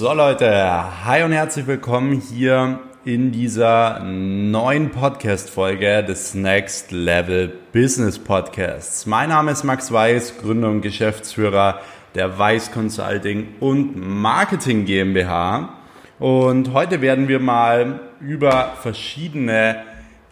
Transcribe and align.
So 0.00 0.14
Leute, 0.14 1.04
hi 1.04 1.22
und 1.24 1.32
herzlich 1.32 1.66
willkommen 1.66 2.22
hier 2.22 2.78
in 3.04 3.32
dieser 3.32 4.02
neuen 4.02 4.88
Podcast-Folge 4.88 6.02
des 6.02 6.32
Next 6.32 6.90
Level 6.90 7.52
Business 7.74 8.18
Podcasts. 8.18 9.04
Mein 9.04 9.28
Name 9.28 9.52
ist 9.52 9.62
Max 9.62 9.92
Weiß, 9.92 10.38
Gründer 10.38 10.70
und 10.70 10.80
Geschäftsführer 10.80 11.82
der 12.14 12.38
Weiß 12.38 12.72
Consulting 12.72 13.48
und 13.60 13.94
Marketing 13.94 14.86
GmbH. 14.86 15.68
Und 16.18 16.72
heute 16.72 17.02
werden 17.02 17.28
wir 17.28 17.38
mal 17.38 18.00
über 18.20 18.72
verschiedene 18.80 19.82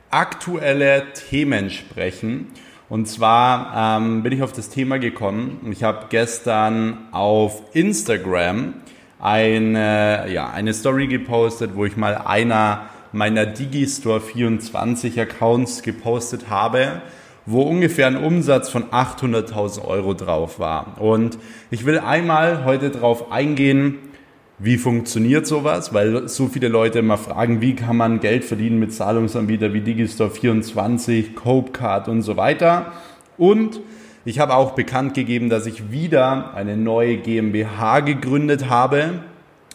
aktuelle 0.08 1.12
Themen 1.12 1.68
sprechen. 1.68 2.46
Und 2.88 3.06
zwar 3.06 3.98
ähm, 3.98 4.22
bin 4.22 4.32
ich 4.32 4.42
auf 4.42 4.52
das 4.52 4.70
Thema 4.70 4.98
gekommen. 4.98 5.60
Ich 5.70 5.82
habe 5.82 6.06
gestern 6.08 7.08
auf 7.12 7.60
Instagram 7.74 8.72
eine, 9.20 10.26
ja, 10.32 10.50
eine 10.50 10.72
Story 10.74 11.06
gepostet, 11.06 11.72
wo 11.74 11.84
ich 11.84 11.96
mal 11.96 12.16
einer 12.16 12.88
meiner 13.12 13.46
Digistore 13.46 14.20
24 14.20 15.18
Accounts 15.20 15.82
gepostet 15.82 16.50
habe, 16.50 17.02
wo 17.46 17.62
ungefähr 17.62 18.06
ein 18.06 18.16
Umsatz 18.16 18.68
von 18.68 18.84
800.000 18.84 19.84
Euro 19.84 20.14
drauf 20.14 20.58
war. 20.58 21.00
Und 21.00 21.38
ich 21.70 21.86
will 21.86 21.98
einmal 21.98 22.64
heute 22.64 22.90
darauf 22.90 23.32
eingehen, 23.32 23.96
wie 24.58 24.76
funktioniert 24.76 25.46
sowas, 25.46 25.94
weil 25.94 26.28
so 26.28 26.48
viele 26.48 26.68
Leute 26.68 26.98
immer 26.98 27.16
fragen, 27.16 27.60
wie 27.60 27.74
kann 27.74 27.96
man 27.96 28.20
Geld 28.20 28.44
verdienen 28.44 28.78
mit 28.78 28.92
Zahlungsanbietern 28.92 29.72
wie 29.72 29.80
Digistore 29.80 30.30
24, 30.30 31.36
Copecard 31.36 32.08
und 32.08 32.22
so 32.22 32.36
weiter. 32.36 32.92
Und 33.36 33.80
ich 34.28 34.38
habe 34.40 34.56
auch 34.56 34.72
bekannt 34.72 35.14
gegeben, 35.14 35.48
dass 35.48 35.64
ich 35.64 35.90
wieder 35.90 36.52
eine 36.54 36.76
neue 36.76 37.16
GmbH 37.16 38.00
gegründet 38.00 38.68
habe, 38.68 39.22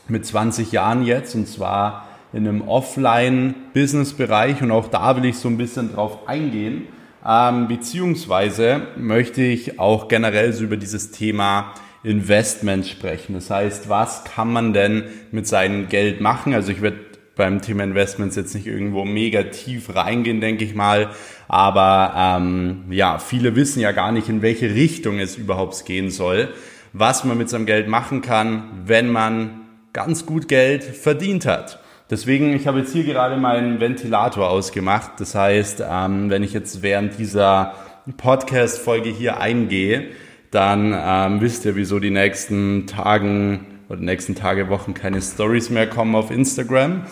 mit 0.07 0.27
20 0.27 0.71
Jahren 0.71 1.03
jetzt, 1.03 1.33
und 1.33 1.47
zwar 1.47 2.07
in 2.33 2.47
einem 2.47 2.61
Offline-Business-Bereich. 2.61 4.61
Und 4.61 4.69
auch 4.69 4.89
da 4.89 5.17
will 5.17 5.25
ich 5.25 5.37
so 5.37 5.47
ein 5.47 5.57
bisschen 5.57 5.95
drauf 5.95 6.27
eingehen. 6.27 6.83
Ähm, 7.25 7.67
beziehungsweise 7.67 8.83
möchte 8.95 9.41
ich 9.41 9.79
auch 9.79 10.07
generell 10.07 10.53
so 10.53 10.65
über 10.65 10.77
dieses 10.77 11.09
Thema 11.09 11.73
Investment 12.03 12.85
sprechen. 12.85 13.33
Das 13.33 13.49
heißt, 13.49 13.89
was 13.89 14.23
kann 14.23 14.53
man 14.53 14.73
denn 14.73 15.05
mit 15.31 15.47
seinem 15.47 15.89
Geld 15.89 16.21
machen? 16.21 16.53
Also 16.53 16.71
ich 16.71 16.83
werde 16.83 17.12
beim 17.35 17.61
Thema 17.61 17.83
Investments 17.83 18.35
jetzt 18.35 18.53
nicht 18.53 18.67
irgendwo 18.67 19.05
mega 19.05 19.43
tief 19.43 19.95
reingehen, 19.95 20.39
denke 20.39 20.63
ich 20.63 20.75
mal. 20.75 21.09
Aber 21.47 22.13
ähm, 22.15 22.85
ja, 22.89 23.17
viele 23.17 23.55
wissen 23.55 23.79
ja 23.79 23.91
gar 23.91 24.11
nicht, 24.11 24.29
in 24.29 24.41
welche 24.41 24.73
Richtung 24.73 25.19
es 25.19 25.35
überhaupt 25.37 25.85
gehen 25.85 26.11
soll, 26.11 26.49
was 26.93 27.23
man 27.23 27.37
mit 27.37 27.49
seinem 27.49 27.65
Geld 27.65 27.87
machen 27.87 28.21
kann, 28.21 28.83
wenn 28.85 29.11
man 29.11 29.61
ganz 29.93 30.25
gut 30.25 30.47
Geld 30.47 30.83
verdient 30.83 31.45
hat. 31.45 31.79
Deswegen, 32.09 32.53
ich 32.53 32.67
habe 32.67 32.79
jetzt 32.79 32.93
hier 32.93 33.05
gerade 33.05 33.37
meinen 33.37 33.79
Ventilator 33.79 34.49
ausgemacht. 34.49 35.13
Das 35.17 35.33
heißt, 35.33 35.83
ähm, 35.89 36.29
wenn 36.29 36.43
ich 36.43 36.53
jetzt 36.53 36.83
während 36.83 37.17
dieser 37.17 37.73
Podcast-Folge 38.17 39.09
hier 39.09 39.39
eingehe, 39.39 40.07
dann 40.51 40.93
ähm, 40.95 41.41
wisst 41.41 41.65
ihr, 41.65 41.75
wieso 41.75 41.99
die 41.99 42.11
nächsten 42.11 42.85
Tagen 42.85 43.72
oder 43.93 44.01
nächsten 44.01 44.35
Tage, 44.35 44.69
Wochen 44.69 44.93
keine 44.93 45.21
Stories 45.21 45.69
mehr 45.69 45.87
kommen 45.87 46.15
auf 46.15 46.31
Instagram. 46.31 47.03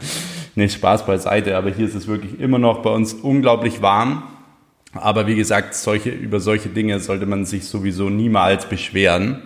Nicht 0.54 0.74
Spaß 0.74 1.06
beiseite, 1.06 1.56
aber 1.56 1.70
hier 1.70 1.86
ist 1.86 1.94
es 1.94 2.06
wirklich 2.06 2.40
immer 2.40 2.58
noch 2.58 2.82
bei 2.82 2.90
uns 2.90 3.12
unglaublich 3.12 3.82
warm. 3.82 4.22
Aber 4.94 5.26
wie 5.26 5.34
gesagt, 5.34 5.74
solche, 5.74 6.10
über 6.10 6.40
solche 6.40 6.68
Dinge 6.68 6.98
sollte 7.00 7.26
man 7.26 7.44
sich 7.44 7.66
sowieso 7.66 8.10
niemals 8.10 8.66
beschweren, 8.66 9.42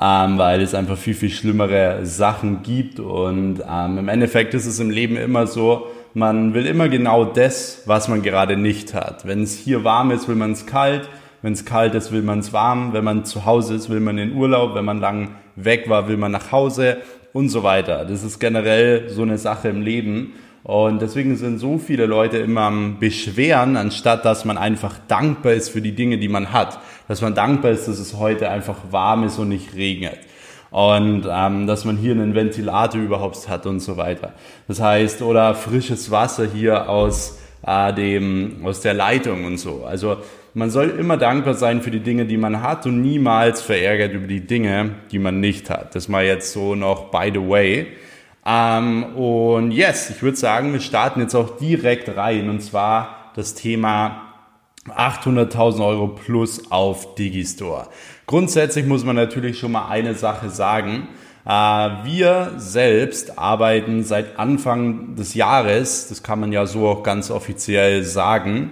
ähm, 0.00 0.38
weil 0.38 0.60
es 0.60 0.74
einfach 0.74 0.98
viel, 0.98 1.14
viel 1.14 1.30
schlimmere 1.30 2.04
Sachen 2.04 2.62
gibt. 2.62 3.00
Und 3.00 3.62
ähm, 3.70 3.98
im 3.98 4.08
Endeffekt 4.08 4.54
ist 4.54 4.66
es 4.66 4.80
im 4.80 4.90
Leben 4.90 5.16
immer 5.16 5.46
so, 5.46 5.86
man 6.14 6.54
will 6.54 6.66
immer 6.66 6.88
genau 6.88 7.24
das, 7.24 7.82
was 7.86 8.08
man 8.08 8.22
gerade 8.22 8.56
nicht 8.56 8.94
hat. 8.94 9.26
Wenn 9.26 9.42
es 9.42 9.58
hier 9.58 9.84
warm 9.84 10.10
ist, 10.10 10.28
will 10.28 10.36
man 10.36 10.52
es 10.52 10.64
kalt. 10.64 11.08
Wenn 11.44 11.52
es 11.52 11.66
kalt 11.66 11.94
ist, 11.94 12.10
will 12.10 12.22
man 12.22 12.38
es 12.38 12.54
warm. 12.54 12.94
Wenn 12.94 13.04
man 13.04 13.26
zu 13.26 13.44
Hause 13.44 13.74
ist, 13.74 13.90
will 13.90 14.00
man 14.00 14.16
in 14.16 14.34
Urlaub. 14.34 14.74
Wenn 14.74 14.86
man 14.86 14.98
lang 14.98 15.34
weg 15.56 15.90
war, 15.90 16.08
will 16.08 16.16
man 16.16 16.32
nach 16.32 16.52
Hause 16.52 16.96
und 17.34 17.50
so 17.50 17.62
weiter. 17.62 18.06
Das 18.06 18.24
ist 18.24 18.38
generell 18.38 19.10
so 19.10 19.20
eine 19.20 19.36
Sache 19.36 19.68
im 19.68 19.82
Leben. 19.82 20.32
Und 20.62 21.02
deswegen 21.02 21.36
sind 21.36 21.58
so 21.58 21.76
viele 21.76 22.06
Leute 22.06 22.38
immer 22.38 22.62
am 22.62 22.98
Beschweren, 22.98 23.76
anstatt 23.76 24.24
dass 24.24 24.46
man 24.46 24.56
einfach 24.56 24.94
dankbar 25.06 25.52
ist 25.52 25.68
für 25.68 25.82
die 25.82 25.94
Dinge, 25.94 26.16
die 26.16 26.30
man 26.30 26.50
hat. 26.50 26.78
Dass 27.08 27.20
man 27.20 27.34
dankbar 27.34 27.72
ist, 27.72 27.88
dass 27.88 27.98
es 27.98 28.16
heute 28.16 28.48
einfach 28.48 28.78
warm 28.90 29.24
ist 29.24 29.38
und 29.38 29.50
nicht 29.50 29.74
regnet. 29.74 30.20
Und 30.70 31.28
ähm, 31.30 31.66
dass 31.66 31.84
man 31.84 31.98
hier 31.98 32.12
einen 32.12 32.34
Ventilator 32.34 33.02
überhaupt 33.02 33.50
hat 33.50 33.66
und 33.66 33.80
so 33.80 33.98
weiter. 33.98 34.32
Das 34.66 34.80
heißt, 34.80 35.20
oder 35.20 35.54
frisches 35.54 36.10
Wasser 36.10 36.46
hier 36.46 36.88
aus, 36.88 37.38
äh, 37.66 37.92
dem, 37.92 38.62
aus 38.64 38.80
der 38.80 38.94
Leitung 38.94 39.44
und 39.44 39.58
so. 39.58 39.84
Also 39.84 40.16
man 40.54 40.70
soll 40.70 40.90
immer 40.90 41.16
dankbar 41.16 41.54
sein 41.54 41.82
für 41.82 41.90
die 41.90 42.00
Dinge, 42.00 42.26
die 42.26 42.36
man 42.36 42.62
hat 42.62 42.86
und 42.86 43.02
niemals 43.02 43.60
verärgert 43.60 44.12
über 44.12 44.28
die 44.28 44.46
Dinge, 44.46 44.90
die 45.10 45.18
man 45.18 45.40
nicht 45.40 45.68
hat. 45.68 45.94
Das 45.94 46.08
mal 46.08 46.24
jetzt 46.24 46.52
so 46.52 46.74
noch 46.76 47.10
by 47.10 47.30
the 47.32 47.40
way. 47.40 47.88
Ähm, 48.46 49.16
und 49.16 49.72
yes, 49.72 50.10
ich 50.10 50.22
würde 50.22 50.36
sagen, 50.36 50.72
wir 50.72 50.80
starten 50.80 51.20
jetzt 51.20 51.34
auch 51.34 51.56
direkt 51.56 52.16
rein 52.16 52.48
und 52.48 52.60
zwar 52.60 53.32
das 53.34 53.54
Thema 53.54 54.22
800.000 54.88 55.84
Euro 55.84 56.08
plus 56.08 56.70
auf 56.70 57.14
Digistore. 57.16 57.88
Grundsätzlich 58.26 58.86
muss 58.86 59.04
man 59.04 59.16
natürlich 59.16 59.58
schon 59.58 59.72
mal 59.72 59.88
eine 59.88 60.14
Sache 60.14 60.50
sagen. 60.50 61.08
Äh, 61.46 61.50
wir 61.50 62.52
selbst 62.58 63.38
arbeiten 63.38 64.04
seit 64.04 64.38
Anfang 64.38 65.16
des 65.16 65.34
Jahres, 65.34 66.08
das 66.08 66.22
kann 66.22 66.38
man 66.38 66.52
ja 66.52 66.66
so 66.66 66.86
auch 66.86 67.02
ganz 67.02 67.30
offiziell 67.30 68.04
sagen, 68.04 68.70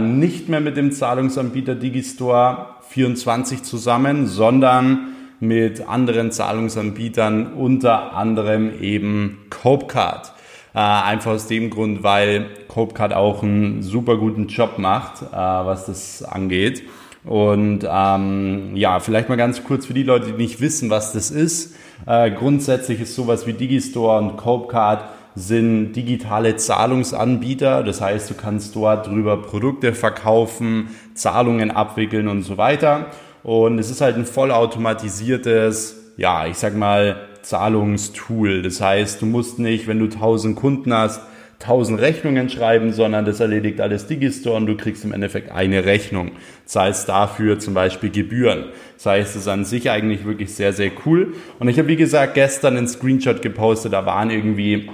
nicht 0.00 0.48
mehr 0.48 0.60
mit 0.60 0.76
dem 0.76 0.92
Zahlungsanbieter 0.92 1.74
Digistore 1.74 2.66
24 2.90 3.62
zusammen, 3.62 4.26
sondern 4.26 5.14
mit 5.40 5.88
anderen 5.88 6.30
Zahlungsanbietern, 6.32 7.54
unter 7.54 8.14
anderem 8.14 8.82
eben 8.82 9.46
Copecard. 9.48 10.32
Äh, 10.72 10.78
einfach 10.78 11.32
aus 11.32 11.48
dem 11.48 11.70
Grund, 11.70 12.02
weil 12.02 12.46
Copecard 12.68 13.12
auch 13.12 13.42
einen 13.42 13.82
super 13.82 14.16
guten 14.18 14.46
Job 14.46 14.78
macht, 14.78 15.22
äh, 15.22 15.34
was 15.34 15.86
das 15.86 16.22
angeht. 16.22 16.84
Und 17.24 17.80
ähm, 17.90 18.76
ja, 18.76 19.00
vielleicht 19.00 19.28
mal 19.28 19.36
ganz 19.36 19.64
kurz 19.64 19.86
für 19.86 19.94
die 19.94 20.04
Leute, 20.04 20.26
die 20.26 20.32
nicht 20.32 20.60
wissen, 20.60 20.88
was 20.90 21.12
das 21.12 21.30
ist. 21.30 21.74
Äh, 22.06 22.30
grundsätzlich 22.30 23.00
ist 23.00 23.14
sowas 23.14 23.46
wie 23.46 23.52
Digistore 23.52 24.18
und 24.18 24.36
Copecard 24.36 25.04
sind 25.34 25.92
digitale 25.92 26.56
Zahlungsanbieter. 26.56 27.82
Das 27.82 28.00
heißt, 28.00 28.30
du 28.30 28.34
kannst 28.34 28.74
dort 28.76 29.06
drüber 29.06 29.40
Produkte 29.42 29.94
verkaufen, 29.94 30.88
Zahlungen 31.14 31.70
abwickeln 31.70 32.28
und 32.28 32.42
so 32.42 32.58
weiter. 32.58 33.06
Und 33.42 33.78
es 33.78 33.90
ist 33.90 34.00
halt 34.00 34.16
ein 34.16 34.26
vollautomatisiertes, 34.26 36.12
ja, 36.16 36.46
ich 36.46 36.58
sag 36.58 36.76
mal, 36.76 37.28
Zahlungstool. 37.42 38.62
Das 38.62 38.80
heißt, 38.80 39.22
du 39.22 39.26
musst 39.26 39.58
nicht, 39.58 39.86
wenn 39.86 39.98
du 39.98 40.06
1000 40.06 40.56
Kunden 40.56 40.92
hast, 40.92 41.22
1000 41.60 42.00
Rechnungen 42.00 42.48
schreiben, 42.48 42.92
sondern 42.92 43.26
das 43.26 43.40
erledigt 43.40 43.80
alles 43.80 44.06
Digistore 44.06 44.56
und 44.56 44.66
du 44.66 44.76
kriegst 44.76 45.04
im 45.04 45.12
Endeffekt 45.12 45.52
eine 45.52 45.84
Rechnung. 45.84 46.32
Zahlst 46.64 47.08
dafür 47.08 47.58
zum 47.58 47.74
Beispiel 47.74 48.10
Gebühren. 48.10 48.66
Das 48.96 49.06
heißt, 49.06 49.30
es 49.36 49.42
ist 49.42 49.48
an 49.48 49.64
sich 49.64 49.90
eigentlich 49.90 50.24
wirklich 50.24 50.54
sehr, 50.54 50.72
sehr 50.72 50.90
cool. 51.04 51.34
Und 51.58 51.68
ich 51.68 51.78
habe, 51.78 51.88
wie 51.88 51.96
gesagt, 51.96 52.34
gestern 52.34 52.78
einen 52.78 52.88
Screenshot 52.88 53.42
gepostet, 53.42 53.92
da 53.92 54.06
waren 54.06 54.30
irgendwie 54.30 54.88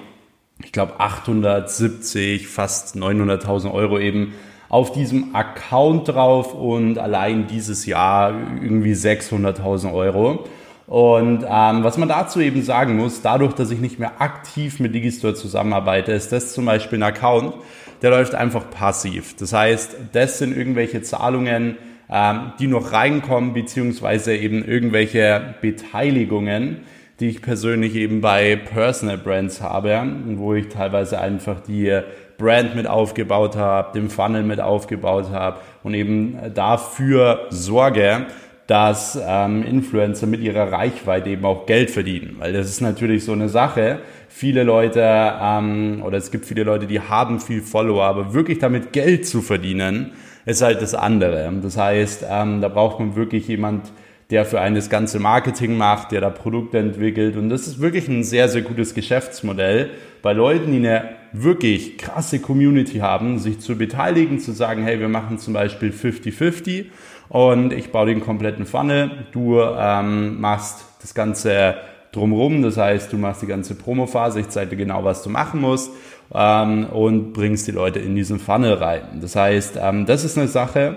ich 0.62 0.72
glaube 0.72 0.98
870, 0.98 2.48
fast 2.48 2.96
900.000 2.96 3.72
Euro 3.72 3.98
eben 3.98 4.34
auf 4.68 4.92
diesem 4.92 5.34
Account 5.34 6.08
drauf 6.08 6.54
und 6.54 6.98
allein 6.98 7.46
dieses 7.46 7.86
Jahr 7.86 8.34
irgendwie 8.62 8.94
600.000 8.94 9.92
Euro. 9.92 10.44
Und 10.86 11.42
ähm, 11.42 11.84
was 11.84 11.98
man 11.98 12.08
dazu 12.08 12.40
eben 12.40 12.62
sagen 12.62 12.96
muss, 12.96 13.20
dadurch, 13.20 13.54
dass 13.54 13.70
ich 13.70 13.80
nicht 13.80 13.98
mehr 13.98 14.20
aktiv 14.20 14.78
mit 14.78 14.94
Digistore 14.94 15.34
zusammenarbeite, 15.34 16.12
ist 16.12 16.30
das 16.32 16.52
zum 16.52 16.64
Beispiel 16.64 16.98
ein 16.98 17.02
Account, 17.02 17.54
der 18.02 18.10
läuft 18.10 18.34
einfach 18.34 18.70
passiv. 18.70 19.34
Das 19.36 19.52
heißt, 19.52 19.96
das 20.12 20.38
sind 20.38 20.56
irgendwelche 20.56 21.02
Zahlungen, 21.02 21.76
ähm, 22.08 22.52
die 22.60 22.68
noch 22.68 22.92
reinkommen, 22.92 23.52
beziehungsweise 23.52 24.36
eben 24.36 24.64
irgendwelche 24.64 25.56
Beteiligungen, 25.60 26.82
die 27.20 27.28
ich 27.28 27.42
persönlich 27.42 27.94
eben 27.94 28.20
bei 28.20 28.56
Personal 28.56 29.18
Brands 29.18 29.62
habe, 29.62 30.02
wo 30.34 30.54
ich 30.54 30.68
teilweise 30.68 31.18
einfach 31.18 31.60
die 31.60 32.00
Brand 32.36 32.76
mit 32.76 32.86
aufgebaut 32.86 33.56
habe, 33.56 33.98
den 33.98 34.10
Funnel 34.10 34.42
mit 34.42 34.60
aufgebaut 34.60 35.30
habe 35.30 35.60
und 35.82 35.94
eben 35.94 36.36
dafür 36.54 37.46
sorge, 37.50 38.26
dass 38.66 39.18
ähm, 39.24 39.62
Influencer 39.62 40.26
mit 40.26 40.40
ihrer 40.40 40.72
Reichweite 40.72 41.30
eben 41.30 41.44
auch 41.44 41.66
Geld 41.66 41.90
verdienen. 41.90 42.36
Weil 42.38 42.52
das 42.52 42.68
ist 42.68 42.80
natürlich 42.80 43.24
so 43.24 43.32
eine 43.32 43.48
Sache. 43.48 44.00
Viele 44.28 44.64
Leute 44.64 45.00
ähm, 45.02 46.02
oder 46.04 46.18
es 46.18 46.30
gibt 46.30 46.46
viele 46.46 46.64
Leute, 46.64 46.86
die 46.86 47.00
haben 47.00 47.40
viel 47.40 47.62
Follower, 47.62 48.04
aber 48.04 48.34
wirklich 48.34 48.58
damit 48.58 48.92
Geld 48.92 49.26
zu 49.26 49.40
verdienen, 49.40 50.12
ist 50.44 50.62
halt 50.62 50.82
das 50.82 50.94
andere. 50.94 51.50
Das 51.62 51.76
heißt, 51.76 52.26
ähm, 52.28 52.60
da 52.60 52.68
braucht 52.68 52.98
man 52.98 53.16
wirklich 53.16 53.48
jemand, 53.48 53.92
der 54.30 54.44
für 54.44 54.60
einen 54.60 54.74
das 54.74 54.90
ganze 54.90 55.20
Marketing 55.20 55.76
macht, 55.76 56.10
der 56.10 56.20
da 56.20 56.30
Produkte 56.30 56.78
entwickelt. 56.78 57.36
Und 57.36 57.48
das 57.48 57.66
ist 57.66 57.80
wirklich 57.80 58.08
ein 58.08 58.24
sehr, 58.24 58.48
sehr 58.48 58.62
gutes 58.62 58.94
Geschäftsmodell 58.94 59.90
bei 60.22 60.32
Leuten, 60.32 60.72
die 60.72 60.78
eine 60.78 61.10
wirklich 61.32 61.98
krasse 61.98 62.40
Community 62.40 62.98
haben, 62.98 63.38
sich 63.38 63.60
zu 63.60 63.76
beteiligen, 63.76 64.40
zu 64.40 64.52
sagen, 64.52 64.82
hey, 64.82 64.98
wir 64.98 65.08
machen 65.08 65.38
zum 65.38 65.54
Beispiel 65.54 65.90
50-50 65.90 66.86
und 67.28 67.72
ich 67.72 67.92
baue 67.92 68.06
den 68.06 68.20
kompletten 68.20 68.66
Funnel, 68.66 69.10
du 69.32 69.60
ähm, 69.60 70.40
machst 70.40 70.84
das 71.00 71.14
Ganze 71.14 71.76
drumherum, 72.12 72.62
das 72.62 72.76
heißt, 72.76 73.12
du 73.12 73.18
machst 73.18 73.42
die 73.42 73.46
ganze 73.46 73.74
Promophase, 73.74 74.40
ich 74.40 74.48
zeige 74.48 74.70
dir 74.70 74.76
genau, 74.76 75.04
was 75.04 75.22
du 75.22 75.30
machen 75.30 75.60
musst 75.60 75.90
ähm, 76.34 76.86
und 76.86 77.32
bringst 77.32 77.66
die 77.68 77.72
Leute 77.72 77.98
in 77.98 78.16
diesen 78.16 78.38
Funnel 78.38 78.74
rein. 78.74 79.20
Das 79.20 79.36
heißt, 79.36 79.78
ähm, 79.80 80.06
das 80.06 80.24
ist 80.24 80.38
eine 80.38 80.48
Sache, 80.48 80.96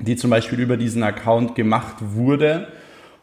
die 0.00 0.16
zum 0.16 0.30
Beispiel 0.30 0.60
über 0.60 0.76
diesen 0.76 1.02
Account 1.02 1.54
gemacht 1.54 1.96
wurde. 2.00 2.68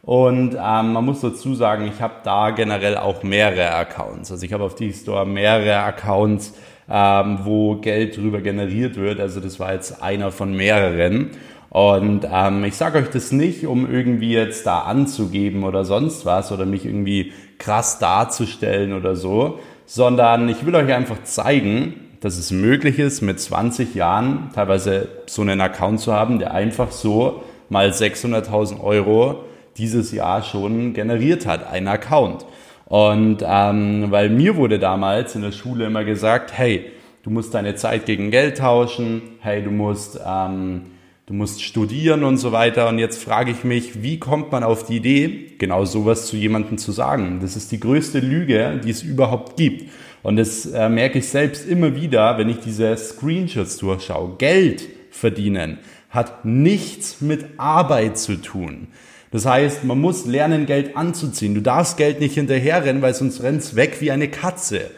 Und 0.01 0.53
ähm, 0.53 0.93
man 0.93 1.03
muss 1.03 1.21
dazu 1.21 1.55
sagen, 1.55 1.87
ich 1.87 2.01
habe 2.01 2.15
da 2.23 2.51
generell 2.51 2.97
auch 2.97 3.23
mehrere 3.23 3.71
Accounts. 3.71 4.31
Also 4.31 4.45
ich 4.45 4.53
habe 4.53 4.63
auf 4.63 4.75
D-Store 4.75 5.25
mehrere 5.25 5.77
Accounts, 5.79 6.53
ähm, 6.87 7.39
wo 7.43 7.77
Geld 7.77 8.17
drüber 8.17 8.41
generiert 8.41 8.97
wird. 8.97 9.19
Also 9.19 9.39
das 9.39 9.59
war 9.59 9.73
jetzt 9.73 10.03
einer 10.03 10.31
von 10.31 10.55
mehreren. 10.55 11.31
Und 11.69 12.27
ähm, 12.31 12.63
ich 12.65 12.75
sage 12.75 12.99
euch 12.99 13.09
das 13.09 13.31
nicht, 13.31 13.65
um 13.65 13.91
irgendwie 13.91 14.33
jetzt 14.33 14.65
da 14.65 14.81
anzugeben 14.81 15.63
oder 15.63 15.83
sonst 15.83 16.25
was 16.25 16.51
oder 16.51 16.65
mich 16.65 16.85
irgendwie 16.85 17.33
krass 17.57 17.99
darzustellen 17.99 18.93
oder 18.93 19.15
so, 19.15 19.59
sondern 19.85 20.47
ich 20.49 20.65
will 20.65 20.75
euch 20.75 20.93
einfach 20.93 21.23
zeigen, 21.23 22.04
dass 22.21 22.37
es 22.37 22.51
möglich 22.51 22.99
ist, 22.99 23.21
mit 23.21 23.39
20 23.39 23.95
Jahren 23.95 24.49
teilweise 24.53 25.07
so 25.27 25.41
einen 25.41 25.61
Account 25.61 25.99
zu 25.99 26.13
haben, 26.13 26.39
der 26.39 26.53
einfach 26.53 26.91
so 26.91 27.43
mal 27.69 27.89
600.000 27.89 28.81
Euro 28.81 29.43
dieses 29.77 30.11
Jahr 30.11 30.43
schon 30.43 30.93
generiert 30.93 31.45
hat, 31.45 31.67
ein 31.67 31.87
Account. 31.87 32.45
Und 32.85 33.43
ähm, 33.45 34.07
weil 34.09 34.29
mir 34.29 34.55
wurde 34.55 34.79
damals 34.79 35.35
in 35.35 35.41
der 35.41 35.51
Schule 35.51 35.85
immer 35.85 36.03
gesagt, 36.03 36.55
hey, 36.55 36.85
du 37.23 37.29
musst 37.29 37.53
deine 37.53 37.75
Zeit 37.75 38.05
gegen 38.05 38.31
Geld 38.31 38.59
tauschen, 38.59 39.21
hey, 39.39 39.63
du 39.63 39.71
musst, 39.71 40.19
ähm, 40.25 40.83
du 41.25 41.33
musst 41.33 41.63
studieren 41.63 42.23
und 42.23 42.37
so 42.37 42.51
weiter. 42.51 42.87
Und 42.87 42.99
jetzt 42.99 43.23
frage 43.23 43.51
ich 43.51 43.63
mich, 43.63 44.03
wie 44.03 44.19
kommt 44.19 44.51
man 44.51 44.63
auf 44.63 44.85
die 44.85 44.97
Idee, 44.97 45.55
genau 45.57 45.85
sowas 45.85 46.27
zu 46.27 46.37
jemandem 46.37 46.77
zu 46.77 46.91
sagen? 46.91 47.39
Das 47.41 47.55
ist 47.55 47.71
die 47.71 47.79
größte 47.79 48.19
Lüge, 48.19 48.79
die 48.83 48.91
es 48.91 49.01
überhaupt 49.01 49.57
gibt. 49.57 49.89
Und 50.25 50.37
das 50.37 50.65
äh, 50.65 50.89
merke 50.89 51.19
ich 51.19 51.29
selbst 51.29 51.67
immer 51.67 51.95
wieder, 51.95 52.39
wenn 52.39 52.49
ich 52.49 52.57
diese 52.57 52.97
Screenshots 52.97 53.77
durchschaue. 53.77 54.37
Geld 54.39 54.81
verdienen 55.11 55.77
hat 56.09 56.45
nichts 56.45 57.21
mit 57.21 57.45
Arbeit 57.57 58.17
zu 58.17 58.41
tun. 58.41 58.87
Das 59.29 59.45
heißt, 59.45 59.83
man 59.83 60.01
muss 60.01 60.25
lernen, 60.25 60.65
Geld 60.65 60.97
anzuziehen. 60.97 61.53
Du 61.53 61.61
darfst 61.61 61.97
Geld 61.97 62.21
nicht 62.21 62.33
hinterherrennen, 62.33 63.03
weil 63.03 63.13
sonst 63.13 63.43
rennt's 63.43 63.75
weg 63.75 63.97
wie 63.99 64.09
eine 64.09 64.27
Katze. 64.27 64.89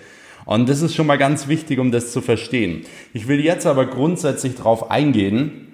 Und 0.46 0.70
das 0.70 0.82
ist 0.82 0.96
schon 0.96 1.08
mal 1.08 1.18
ganz 1.18 1.50
wichtig, 1.50 1.78
um 1.78 1.92
das 1.92 2.14
zu 2.14 2.22
verstehen. 2.22 2.84
Ich 3.14 3.28
will 3.28 3.42
jetzt 3.42 3.66
aber 3.66 3.86
grundsätzlich 3.86 4.56
darauf 4.56 4.90
eingehen, 4.90 5.68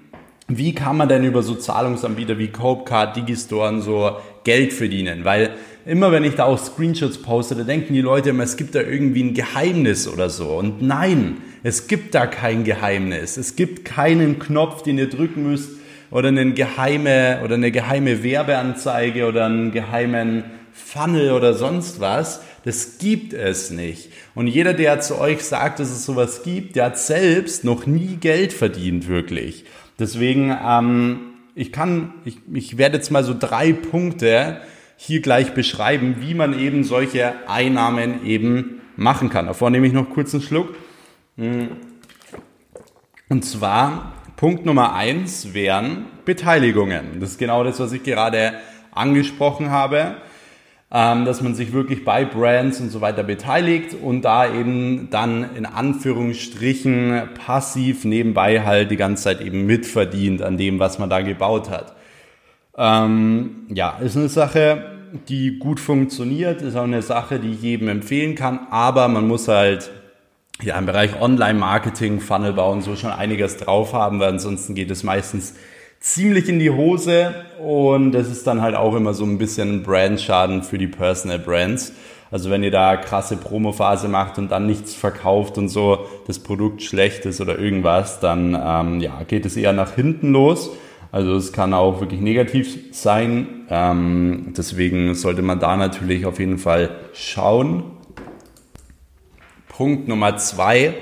wie 0.48 0.74
kann 0.74 0.98
man 0.98 1.10
denn 1.10 1.26
über 1.26 1.44
so 1.44 1.54
Zahlungsanbieter 1.54 2.40
wie 2.40 2.48
Copecard, 2.48 3.16
Digistore 3.16 3.70
und 3.70 3.82
so 3.82 4.18
Geld 4.44 4.74
verdienen? 4.74 5.26
Weil 5.26 5.52
immer 5.86 6.12
wenn 6.12 6.24
ich 6.24 6.36
da 6.36 6.46
auch 6.46 6.58
Screenshots 6.58 7.18
poste, 7.22 7.56
da 7.56 7.64
denken 7.64 7.94
die 7.94 8.02
Leute 8.02 8.30
immer, 8.30 8.44
es 8.44 8.58
gibt 8.58 8.76
da 8.76 8.82
irgendwie 8.82 9.24
ein 9.24 9.34
Geheimnis 9.34 10.08
oder 10.08 10.30
so. 10.30 10.50
Und 10.50 10.82
nein, 10.82 11.38
es 11.64 11.88
gibt 11.88 12.16
da 12.16 12.26
kein 12.28 12.64
Geheimnis. 12.64 13.38
Es 13.38 13.56
gibt 13.56 13.86
keinen 13.86 14.40
Knopf, 14.40 14.84
den 14.84 14.98
ihr 14.98 15.10
drücken 15.10 15.50
müsst 15.50 15.72
oder 16.12 16.28
eine 16.30 16.54
geheime 16.54 17.42
oder 17.44 17.56
eine 17.56 17.72
geheime 17.72 18.24
Werbeanzeige 18.24 19.28
oder 19.28 19.46
einen 19.46 19.72
geheimen 19.72 20.44
Funnel 20.72 21.32
oder 21.32 21.54
sonst 21.54 22.00
was. 22.00 22.42
Das 22.66 22.98
gibt 22.98 23.34
es 23.34 23.72
nicht. 23.72 24.10
Und 24.36 24.48
jeder, 24.48 24.74
der 24.74 25.02
zu 25.02 25.20
euch 25.20 25.44
sagt, 25.44 25.80
dass 25.80 25.90
es 25.90 26.06
sowas 26.06 26.44
gibt, 26.44 26.76
der 26.76 26.86
hat 26.86 27.00
selbst 27.00 27.64
noch 27.64 27.86
nie 27.86 28.18
Geld 28.20 28.54
verdient, 28.54 29.08
wirklich. 29.08 29.66
Deswegen, 30.00 30.56
ähm, 30.66 31.33
ich 31.56 31.72
kann, 31.72 32.14
ich, 32.26 32.38
ich 32.54 32.78
werde 32.78 32.98
jetzt 32.98 33.12
mal 33.12 33.24
so 33.24 33.36
drei 33.38 33.74
Punkte 33.74 34.62
hier 34.96 35.22
gleich 35.22 35.54
beschreiben, 35.54 36.18
wie 36.20 36.34
man 36.34 36.58
eben 36.58 36.84
solche 36.84 37.34
Einnahmen 37.48 38.26
eben 38.26 38.82
machen 38.96 39.30
kann. 39.30 39.48
Davor 39.48 39.70
nehme 39.70 39.88
ich 39.88 39.94
noch 39.94 40.10
kurz 40.10 40.34
einen 40.34 40.44
Schluck. 40.44 40.76
Und 41.36 43.44
zwar 43.44 44.14
Punkt 44.36 44.66
Nummer 44.66 44.94
eins 44.94 45.54
wären 45.54 46.06
Beteiligungen. 46.26 47.20
Das 47.20 47.32
ist 47.32 47.40
genau 47.40 47.64
das, 47.64 47.80
was 47.80 47.92
ich 47.92 48.04
gerade 48.04 48.54
angesprochen 48.92 49.72
habe, 49.72 50.18
dass 50.94 51.42
man 51.42 51.56
sich 51.56 51.74
wirklich 51.74 52.06
bei 52.06 52.24
Brands 52.24 52.80
und 52.80 52.92
so 52.92 53.02
weiter 53.02 53.24
beteiligt 53.24 53.96
und 54.00 54.22
da 54.22 54.54
eben 54.54 55.10
dann 55.10 55.56
in 55.56 55.66
Anführungsstrichen 55.66 57.30
passiv 57.44 58.06
nebenbei 58.06 58.62
halt 58.62 58.92
die 58.92 58.96
ganze 58.96 59.24
Zeit 59.24 59.42
eben 59.42 59.66
mitverdient 59.66 60.44
an 60.44 60.56
dem, 60.56 60.78
was 60.78 61.00
man 61.00 61.10
da 61.10 61.22
gebaut 61.22 61.72
hat. 61.72 61.96
Ähm, 62.78 63.66
ja, 63.74 63.98
ist 64.04 64.16
eine 64.18 64.30
Sache, 64.30 64.86
die 65.28 65.58
gut 65.58 65.80
funktioniert, 65.80 66.62
ist 66.62 66.76
auch 66.76 66.84
eine 66.84 67.02
Sache, 67.02 67.40
die 67.40 67.54
ich 67.54 67.64
jedem 67.64 67.88
empfehlen 67.88 68.36
kann, 68.36 68.68
aber 68.70 69.08
man 69.08 69.28
muss 69.28 69.48
halt 69.48 69.90
ja 70.62 70.78
im 70.78 70.86
Bereich 70.86 71.20
Online-Marketing, 71.20 72.20
Funnel 72.20 72.54
bauen 72.54 72.82
so 72.84 72.96
schon 72.96 73.10
einiges 73.10 73.58
drauf 73.58 73.94
haben, 73.94 74.20
weil 74.20 74.30
ansonsten 74.30 74.76
geht 74.76 74.92
es 74.92 75.04
meistens 75.04 75.56
ziemlich 76.04 76.50
in 76.50 76.60
die 76.60 76.70
Hose 76.70 77.34
und 77.64 78.12
das 78.12 78.28
ist 78.28 78.46
dann 78.46 78.62
halt 78.62 78.76
auch 78.76 78.94
immer 78.94 79.14
so 79.14 79.24
ein 79.24 79.38
bisschen 79.38 79.84
Brandschaden 79.84 80.62
für 80.62 80.78
die 80.78 80.88
Personal 80.88 81.40
Brands. 81.40 81.94
Also 82.30 82.50
wenn 82.50 82.62
ihr 82.62 82.72
da 82.72 82.98
krasse 82.98 83.38
Promophase 83.38 84.10
macht 84.10 84.38
und 84.38 84.52
dann 84.52 84.68
nichts 84.68 84.94
verkauft 84.94 85.58
und 85.58 85.70
so, 85.70 86.06
das 86.28 86.40
Produkt 86.40 86.84
schlecht 86.84 87.26
ist 87.26 87.40
oder 87.40 87.58
irgendwas, 87.58 88.20
dann 88.20 88.60
ähm, 88.62 89.00
ja, 89.00 89.22
geht 89.26 89.46
es 89.46 89.56
eher 89.56 89.72
nach 89.72 89.96
hinten 89.96 90.34
los. 90.34 90.72
Also 91.14 91.36
es 91.36 91.54
kann 91.54 91.74
auch 91.74 92.02
wirklich 92.02 92.20
negativ 92.20 92.80
sein. 92.92 93.66
Ähm, 93.70 94.54
deswegen 94.58 95.16
sollte 95.16 95.42
man 95.42 95.60
da 95.62 95.78
natürlich 95.78 96.26
auf 96.26 96.38
jeden 96.38 96.58
Fall 96.58 96.90
schauen. 97.14 97.84
Punkt 99.70 100.10
Nummer 100.10 100.36
zwei 100.36 100.96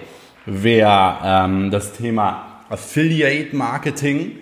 wäre 0.46 1.16
ähm, 1.24 1.72
das 1.72 1.94
Thema 1.94 2.62
Affiliate 2.70 3.56
Marketing. 3.56 4.34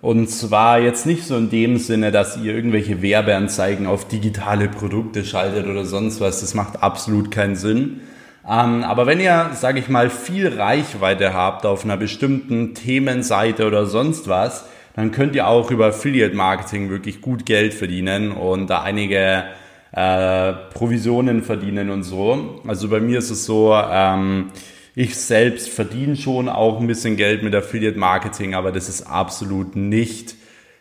Und 0.00 0.28
zwar 0.28 0.78
jetzt 0.78 1.06
nicht 1.06 1.24
so 1.24 1.36
in 1.36 1.50
dem 1.50 1.78
Sinne, 1.78 2.12
dass 2.12 2.36
ihr 2.36 2.54
irgendwelche 2.54 3.02
Werbeanzeigen 3.02 3.86
auf 3.86 4.06
digitale 4.06 4.68
Produkte 4.68 5.24
schaltet 5.24 5.66
oder 5.66 5.84
sonst 5.84 6.20
was. 6.20 6.40
Das 6.40 6.54
macht 6.54 6.82
absolut 6.82 7.30
keinen 7.30 7.56
Sinn. 7.56 8.00
Ähm, 8.48 8.84
aber 8.84 9.06
wenn 9.06 9.20
ihr, 9.20 9.50
sage 9.54 9.80
ich 9.80 9.88
mal, 9.88 10.08
viel 10.08 10.48
Reichweite 10.48 11.34
habt 11.34 11.66
auf 11.66 11.84
einer 11.84 11.96
bestimmten 11.96 12.74
Themenseite 12.74 13.66
oder 13.66 13.86
sonst 13.86 14.28
was, 14.28 14.66
dann 14.94 15.10
könnt 15.10 15.34
ihr 15.34 15.46
auch 15.46 15.70
über 15.70 15.86
Affiliate 15.86 16.34
Marketing 16.34 16.90
wirklich 16.90 17.20
gut 17.20 17.44
Geld 17.44 17.74
verdienen 17.74 18.32
und 18.32 18.68
da 18.68 18.82
einige 18.82 19.44
äh, 19.92 20.52
Provisionen 20.74 21.42
verdienen 21.42 21.90
und 21.90 22.04
so. 22.04 22.60
Also 22.66 22.88
bei 22.88 23.00
mir 23.00 23.18
ist 23.18 23.30
es 23.30 23.44
so, 23.44 23.74
ähm, 23.74 24.50
ich 24.98 25.16
selbst 25.16 25.68
verdiene 25.68 26.16
schon 26.16 26.48
auch 26.48 26.80
ein 26.80 26.88
bisschen 26.88 27.16
Geld 27.16 27.44
mit 27.44 27.54
Affiliate 27.54 27.96
Marketing, 27.96 28.56
aber 28.56 28.72
das 28.72 28.88
ist 28.88 29.02
absolut 29.02 29.76
nicht 29.76 30.34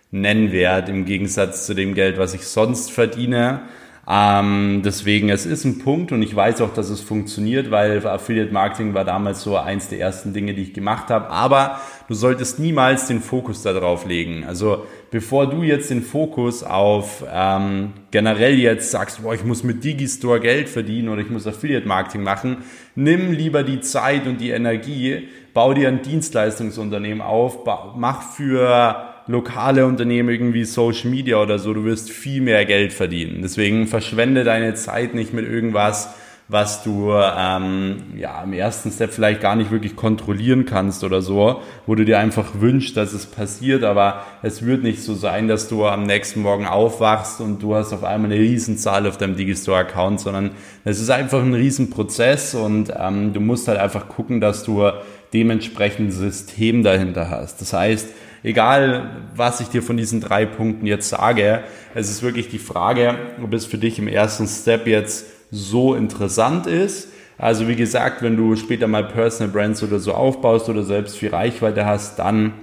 nennwert 0.10 0.90
im 0.90 1.06
Gegensatz 1.06 1.68
zu 1.68 1.76
dem 1.76 1.94
Geld, 1.94 2.18
was 2.18 2.34
ich 2.34 2.48
sonst 2.48 2.92
verdiene. 2.92 3.62
Ähm, 4.10 4.84
deswegen, 4.86 5.28
es 5.28 5.46
ist 5.46 5.66
ein 5.66 5.80
Punkt 5.80 6.14
und 6.14 6.22
ich 6.22 6.34
weiß 6.34 6.62
auch, 6.62 6.74
dass 6.74 6.90
es 6.90 7.02
funktioniert, 7.02 7.72
weil 7.72 8.06
Affiliate 8.08 8.54
Marketing 8.54 8.94
war 8.94 9.04
damals 9.04 9.42
so 9.44 9.58
eins 9.58 9.90
der 9.90 10.00
ersten 10.00 10.32
Dinge, 10.32 10.54
die 10.54 10.62
ich 10.62 10.74
gemacht 10.74 11.10
habe. 11.10 11.30
Aber 11.30 11.82
du 12.08 12.14
solltest 12.14 12.58
niemals 12.58 13.08
den 13.08 13.20
Fokus 13.20 13.64
darauf 13.64 14.06
legen. 14.06 14.46
Also 14.46 14.86
bevor 15.12 15.50
du 15.50 15.62
jetzt 15.62 15.90
den 15.90 16.04
Fokus 16.04 16.64
auf 16.64 17.26
ähm, 17.30 17.94
generell 18.12 18.58
jetzt 18.58 18.92
sagst, 18.92 19.24
boah, 19.24 19.34
ich 19.34 19.44
muss 19.44 19.66
mit 19.66 19.84
Digistore 19.84 20.40
Geld 20.40 20.70
verdienen 20.70 21.10
oder 21.10 21.22
ich 21.22 21.30
muss 21.30 21.46
Affiliate 21.46 21.86
Marketing 21.86 22.24
machen, 22.24 22.60
nimm 22.96 23.34
lieber 23.34 23.64
die 23.64 23.82
Zeit 23.82 24.26
und 24.26 24.40
die 24.40 24.52
Energie, 24.52 25.28
bau 25.54 25.74
dir 25.74 25.90
ein 25.90 26.02
Dienstleistungsunternehmen 26.02 27.22
auf, 27.22 27.66
mach 27.98 28.22
für 28.22 29.07
lokale 29.28 29.86
Unternehmen 29.86 30.30
irgendwie 30.30 30.64
Social 30.64 31.10
Media 31.10 31.42
oder 31.42 31.60
so, 31.60 31.74
du 31.74 31.84
wirst 31.84 32.10
viel 32.10 32.42
mehr 32.42 32.66
Geld 32.66 32.94
verdienen. 32.94 33.42
Deswegen 33.42 33.88
verschwende 33.88 34.44
deine 34.44 34.74
Zeit 34.74 35.14
nicht 35.14 35.34
mit 35.34 35.46
irgendwas, 35.46 36.16
was 36.50 36.82
du 36.82 37.12
ähm, 37.12 38.14
ja 38.16 38.42
im 38.42 38.54
ersten 38.54 38.90
Step 38.90 39.12
vielleicht 39.12 39.42
gar 39.42 39.58
nicht 39.58 39.70
wirklich 39.70 39.98
kontrollieren 39.98 40.66
kannst 40.66 41.04
oder 41.04 41.22
so, 41.22 41.62
wo 41.86 41.96
du 41.96 42.06
dir 42.06 42.20
einfach 42.20 42.62
wünschst, 42.62 42.96
dass 42.96 43.12
es 43.12 43.26
passiert, 43.26 43.84
aber 43.84 44.24
es 44.44 44.66
wird 44.66 44.82
nicht 44.82 45.04
so 45.04 45.14
sein, 45.14 45.50
dass 45.50 45.68
du 45.68 45.86
am 45.86 46.04
nächsten 46.04 46.42
Morgen 46.42 46.66
aufwachst 46.66 47.42
und 47.42 47.62
du 47.62 47.76
hast 47.76 47.92
auf 47.92 48.06
einmal 48.06 48.32
eine 48.32 48.40
Riesenzahl 48.40 49.06
auf 49.08 49.18
deinem 49.18 49.36
Digistore-Account, 49.36 50.22
sondern 50.22 50.52
es 50.86 51.02
ist 51.02 51.10
einfach 51.10 51.42
ein 51.42 51.54
Riesenprozess 51.54 52.56
und 52.56 52.94
ähm, 52.98 53.34
du 53.34 53.42
musst 53.42 53.68
halt 53.68 53.80
einfach 53.80 54.08
gucken, 54.08 54.40
dass 54.40 54.64
du 54.64 54.90
dementsprechend 55.34 56.10
ein 56.10 56.12
System 56.14 56.82
dahinter 56.82 57.30
hast. 57.30 57.60
Das 57.60 57.74
heißt, 57.74 58.08
egal 58.44 59.28
was 59.36 59.60
ich 59.60 59.68
dir 59.68 59.84
von 59.84 59.98
diesen 59.98 60.22
drei 60.22 60.46
Punkten 60.46 60.86
jetzt 60.86 61.10
sage, 61.10 61.64
es 61.94 62.10
ist 62.10 62.24
wirklich 62.24 62.48
die 62.48 62.58
Frage, 62.58 63.16
ob 63.44 63.54
es 63.54 63.66
für 63.66 63.78
dich 63.78 64.00
im 64.00 64.08
ersten 64.08 64.48
Step 64.48 64.88
jetzt 64.88 65.26
so 65.52 65.96
interessant 65.96 66.68
ist. 66.68 67.10
Also 67.38 67.68
wie 67.68 67.76
gesagt, 67.76 68.22
wenn 68.24 68.36
du 68.36 68.56
später 68.56 68.88
mal 68.88 69.04
Personal 69.04 69.52
Brands 69.52 69.84
oder 69.84 70.00
so 70.00 70.14
aufbaust 70.14 70.70
oder 70.70 70.84
selbst 70.84 71.18
viel 71.18 71.30
Reichweite 71.30 71.86
hast, 71.86 72.18
dann 72.20 72.54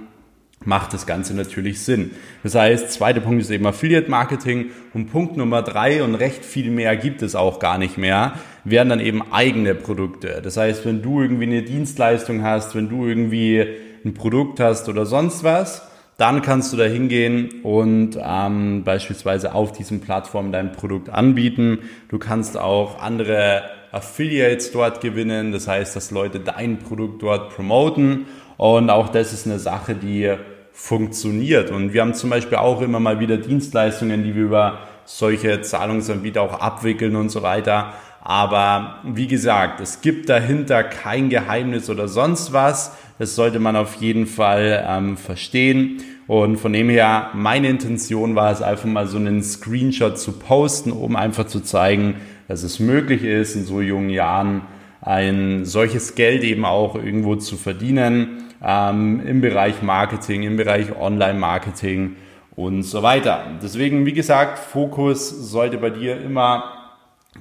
macht 0.65 0.93
das 0.93 1.05
Ganze 1.05 1.35
natürlich 1.35 1.81
Sinn. 1.81 2.11
Das 2.43 2.55
heißt, 2.55 2.91
zweiter 2.91 3.21
Punkt 3.21 3.41
ist 3.41 3.51
eben 3.51 3.65
Affiliate 3.65 4.09
Marketing 4.09 4.71
und 4.93 5.11
Punkt 5.11 5.37
Nummer 5.37 5.61
drei 5.61 6.03
und 6.03 6.15
recht 6.15 6.43
viel 6.43 6.71
mehr 6.71 6.95
gibt 6.97 7.21
es 7.21 7.35
auch 7.35 7.59
gar 7.59 7.77
nicht 7.77 7.97
mehr, 7.97 8.33
wären 8.63 8.89
dann 8.89 8.99
eben 8.99 9.21
eigene 9.31 9.75
Produkte. 9.75 10.41
Das 10.43 10.57
heißt, 10.57 10.85
wenn 10.85 11.01
du 11.01 11.21
irgendwie 11.21 11.45
eine 11.45 11.61
Dienstleistung 11.61 12.43
hast, 12.43 12.75
wenn 12.75 12.89
du 12.89 13.05
irgendwie 13.05 13.65
ein 14.03 14.13
Produkt 14.13 14.59
hast 14.59 14.89
oder 14.89 15.05
sonst 15.05 15.43
was, 15.43 15.87
dann 16.17 16.41
kannst 16.41 16.71
du 16.71 16.77
da 16.77 16.85
hingehen 16.85 17.61
und 17.63 18.17
ähm, 18.21 18.83
beispielsweise 18.83 19.53
auf 19.53 19.73
diesen 19.73 19.99
Plattformen 19.99 20.51
dein 20.51 20.71
Produkt 20.71 21.09
anbieten. 21.09 21.79
Du 22.09 22.19
kannst 22.19 22.57
auch 22.57 23.01
andere 23.01 23.63
Affiliates 23.91 24.71
dort 24.71 25.01
gewinnen, 25.01 25.51
das 25.51 25.67
heißt, 25.67 25.95
dass 25.95 26.11
Leute 26.11 26.39
dein 26.39 26.79
Produkt 26.79 27.21
dort 27.21 27.53
promoten 27.53 28.25
und 28.57 28.89
auch 28.89 29.09
das 29.09 29.33
ist 29.33 29.45
eine 29.45 29.59
Sache, 29.59 29.95
die 29.95 30.33
funktioniert. 30.71 31.71
Und 31.71 31.93
wir 31.93 32.01
haben 32.01 32.13
zum 32.13 32.29
Beispiel 32.29 32.57
auch 32.57 32.81
immer 32.81 32.99
mal 32.99 33.19
wieder 33.19 33.37
Dienstleistungen, 33.37 34.23
die 34.23 34.35
wir 34.35 34.43
über 34.43 34.79
solche 35.05 35.61
Zahlungsanbieter 35.61 36.41
auch 36.41 36.59
abwickeln 36.59 37.15
und 37.15 37.29
so 37.29 37.41
weiter. 37.41 37.93
Aber 38.27 39.01
wie 39.03 39.27
gesagt, 39.27 39.79
es 39.81 40.01
gibt 40.01 40.29
dahinter 40.29 40.83
kein 40.83 41.29
Geheimnis 41.29 41.91
oder 41.91 42.07
sonst 42.07 42.53
was. 42.53 42.97
Das 43.19 43.35
sollte 43.35 43.59
man 43.59 43.75
auf 43.75 43.93
jeden 43.97 44.25
Fall 44.25 44.83
ähm, 44.89 45.15
verstehen. 45.15 46.01
Und 46.25 46.57
von 46.57 46.73
dem 46.73 46.89
her, 46.89 47.29
meine 47.35 47.69
Intention 47.69 48.33
war 48.33 48.51
es 48.51 48.63
einfach 48.63 48.85
mal 48.85 49.05
so 49.05 49.17
einen 49.17 49.43
Screenshot 49.43 50.17
zu 50.17 50.31
posten, 50.31 50.91
um 50.91 51.15
einfach 51.15 51.45
zu 51.45 51.59
zeigen, 51.59 52.15
dass 52.47 52.63
es 52.63 52.79
möglich 52.79 53.23
ist, 53.23 53.55
in 53.55 53.63
so 53.63 53.79
jungen 53.79 54.09
Jahren 54.09 54.63
ein 55.01 55.63
solches 55.63 56.15
Geld 56.15 56.43
eben 56.43 56.65
auch 56.65 56.95
irgendwo 56.95 57.35
zu 57.35 57.57
verdienen 57.57 58.45
ähm, 58.63 59.21
im 59.23 59.41
Bereich 59.41 59.83
Marketing, 59.83 60.41
im 60.41 60.57
Bereich 60.57 60.95
Online-Marketing 60.99 62.15
und 62.55 62.81
so 62.81 63.03
weiter. 63.03 63.43
Deswegen, 63.61 64.07
wie 64.07 64.13
gesagt, 64.13 64.57
Fokus 64.57 65.29
sollte 65.29 65.77
bei 65.77 65.91
dir 65.91 66.19
immer 66.19 66.74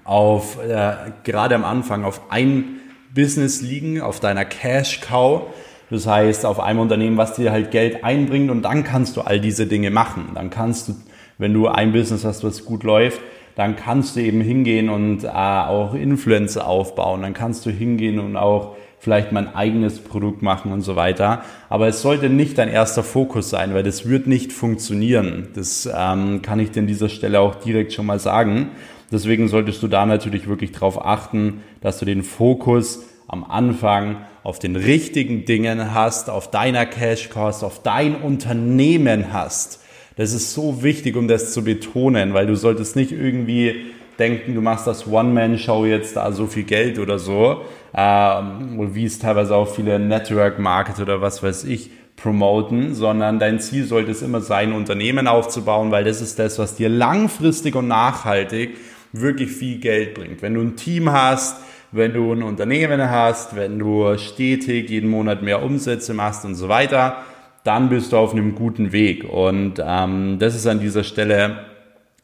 auf, 0.05 0.59
äh, 0.63 0.93
gerade 1.25 1.55
am 1.55 1.65
Anfang, 1.65 2.05
auf 2.05 2.31
ein 2.31 2.81
Business 3.15 3.63
liegen, 3.63 4.01
auf 4.01 4.21
deiner 4.21 4.45
Cash-Cow. 4.45 5.43
Das 5.91 6.07
heißt, 6.07 6.47
auf 6.47 6.61
einem 6.61 6.81
Unternehmen, 6.81 7.17
was 7.17 7.35
dir 7.35 7.53
halt 7.53 7.71
Geld 7.71 8.05
einbringt 8.05 8.51
und 8.51 8.63
dann 8.63 8.85
kannst 8.85 9.17
du 9.17 9.21
all 9.21 9.41
diese 9.41 9.67
Dinge 9.67 9.91
machen. 9.91 10.31
Dann 10.35 10.51
kannst 10.51 10.89
du, 10.89 10.95
wenn 11.39 11.53
du 11.53 11.69
ein 11.69 11.93
Business 11.93 12.25
hast, 12.25 12.43
was 12.43 12.65
gut 12.65 12.83
läuft, 12.83 13.21
dann 13.55 13.77
kannst 13.77 14.17
du 14.17 14.21
eben 14.21 14.41
hingehen 14.41 14.89
und 14.89 15.25
äh, 15.25 15.29
auch 15.29 15.95
Influencer 15.95 16.67
aufbauen. 16.67 17.23
Dann 17.23 17.35
kannst 17.35 17.65
du 17.67 17.71
hingehen 17.71 18.19
und 18.19 18.37
auch 18.37 18.77
vielleicht 18.99 19.33
mein 19.33 19.55
eigenes 19.55 19.99
Produkt 19.99 20.43
machen 20.43 20.73
und 20.73 20.81
so 20.81 20.97
weiter. 20.97 21.43
Aber 21.69 21.87
es 21.87 22.01
sollte 22.01 22.31
nicht 22.31 22.57
dein 22.57 22.71
erster 22.71 23.03
Fokus 23.03 23.51
sein, 23.51 23.75
weil 23.75 23.83
das 23.83 24.09
wird 24.09 24.27
nicht 24.27 24.51
funktionieren. 24.51 25.49
Das 25.55 25.89
ähm, 25.95 26.41
kann 26.41 26.59
ich 26.59 26.71
dir 26.71 26.81
an 26.81 26.87
dieser 26.87 27.11
Stelle 27.11 27.41
auch 27.41 27.57
direkt 27.57 27.93
schon 27.93 28.07
mal 28.07 28.19
sagen. 28.19 28.71
Deswegen 29.13 29.49
solltest 29.49 29.83
du 29.83 29.89
da 29.89 30.07
natürlich 30.07 30.49
wirklich 30.49 30.73
darauf 30.73 31.05
achten, 31.05 31.63
dass 31.81 31.99
du 31.99 32.05
den 32.05 32.23
Fokus 32.23 33.05
am 33.29 33.45
Anfang 33.45 34.17
auf 34.43 34.59
den 34.59 34.77
richtigen 34.77 35.45
Dingen 35.45 35.95
hast, 35.95 36.31
auf 36.31 36.51
deiner 36.51 36.87
Cash 36.87 37.31
Cost, 37.31 37.65
auf 37.65 37.83
dein 37.83 38.17
Unternehmen 38.17 39.33
hast. 39.33 39.81
Das 40.17 40.33
ist 40.33 40.53
so 40.55 40.83
wichtig, 40.83 41.17
um 41.17 41.27
das 41.27 41.53
zu 41.53 41.65
betonen, 41.65 42.35
weil 42.35 42.47
du 42.47 42.55
solltest 42.55 42.95
nicht 42.95 43.11
irgendwie 43.11 43.87
denken, 44.19 44.55
du 44.55 44.61
machst 44.61 44.87
das 44.87 45.09
One-Man-Show 45.09 45.87
jetzt 45.87 46.17
da 46.17 46.31
so 46.31 46.47
viel 46.47 46.63
Geld 46.63 46.99
oder 46.99 47.19
so, 47.19 47.63
ähm, 47.97 48.95
wie 48.95 49.05
es 49.05 49.19
teilweise 49.19 49.57
auch 49.57 49.69
viele 49.69 49.99
Network-Market 49.99 51.01
oder 51.01 51.21
was 51.21 51.43
weiß 51.43 51.65
ich 51.65 51.91
promoten, 52.17 52.95
sondern 52.95 53.41
dein 53.41 53.59
Ziel 53.59 53.85
sollte 53.85 54.13
es 54.13 54.23
immer 54.23 54.41
sein, 54.41 54.73
Unternehmen 54.73 55.27
aufzubauen, 55.27 55.91
weil 55.91 56.05
das 56.05 56.21
ist 56.21 56.39
das, 56.39 56.61
was 56.61 56.77
dir 56.77 56.89
langfristig 56.89 57.75
und 57.75 57.89
nachhaltig 57.89 58.77
wirklich 59.15 59.51
viel 59.51 59.79
Geld 59.79 60.15
bringt. 60.15 60.43
Wenn 60.43 60.55
du 60.55 60.61
ein 60.61 60.77
Team 60.77 61.11
hast, 61.11 61.63
wenn 61.93 62.13
du 62.13 62.33
ein 62.33 62.43
Unternehmen 62.43 63.09
hast, 63.09 63.55
wenn 63.55 63.79
du 63.79 64.19
stetig 64.19 64.91
jeden 64.91 65.09
Monat 65.09 65.43
mehr 65.43 65.63
Umsätze 65.63 66.13
machst 66.13 66.45
und 66.45 66.57
so 66.57 66.69
weiter, 66.69 67.19
dann 67.63 67.89
bist 67.89 68.13
du 68.13 68.17
auf 68.17 68.33
einem 68.33 68.55
guten 68.55 68.93
Weg. 68.93 69.25
Und 69.25 69.83
ähm, 69.85 70.39
das 70.39 70.55
ist 70.55 70.67
an 70.67 70.81
dieser 70.81 71.05
Stelle 71.05 71.65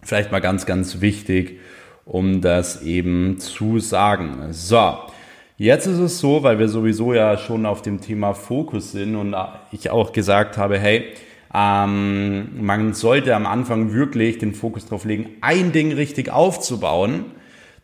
vielleicht 0.03 0.33
mal 0.33 0.41
ganz, 0.41 0.67
ganz 0.67 1.01
wichtig, 1.01 1.61
um 2.05 2.41
das 2.41 2.83
eben 2.83 3.39
zu 3.39 3.79
sagen. 3.79 4.49
So, 4.51 4.99
Jetzt 5.61 5.85
ist 5.85 5.99
es 5.99 6.19
so, 6.21 6.43
weil 6.43 6.59
wir 6.59 6.71
sowieso 6.71 7.13
ja 7.13 7.37
schon 7.37 7.67
auf 7.67 7.83
dem 7.83 8.01
Thema 8.01 8.33
Fokus 8.33 8.93
sind 8.93 9.15
und 9.15 9.37
ich 9.73 9.91
auch 9.91 10.15
gesagt 10.15 10.57
habe, 10.57 10.79
hey, 10.79 11.05
ähm, 11.53 12.65
man 12.65 12.95
sollte 12.95 13.35
am 13.35 13.47
Anfang 13.47 13.93
wirklich 13.93 14.39
den 14.39 14.55
Fokus 14.55 14.85
darauf 14.85 15.05
legen, 15.05 15.31
ein 15.41 15.73
Ding 15.73 15.93
richtig 15.93 16.31
aufzubauen, 16.31 17.25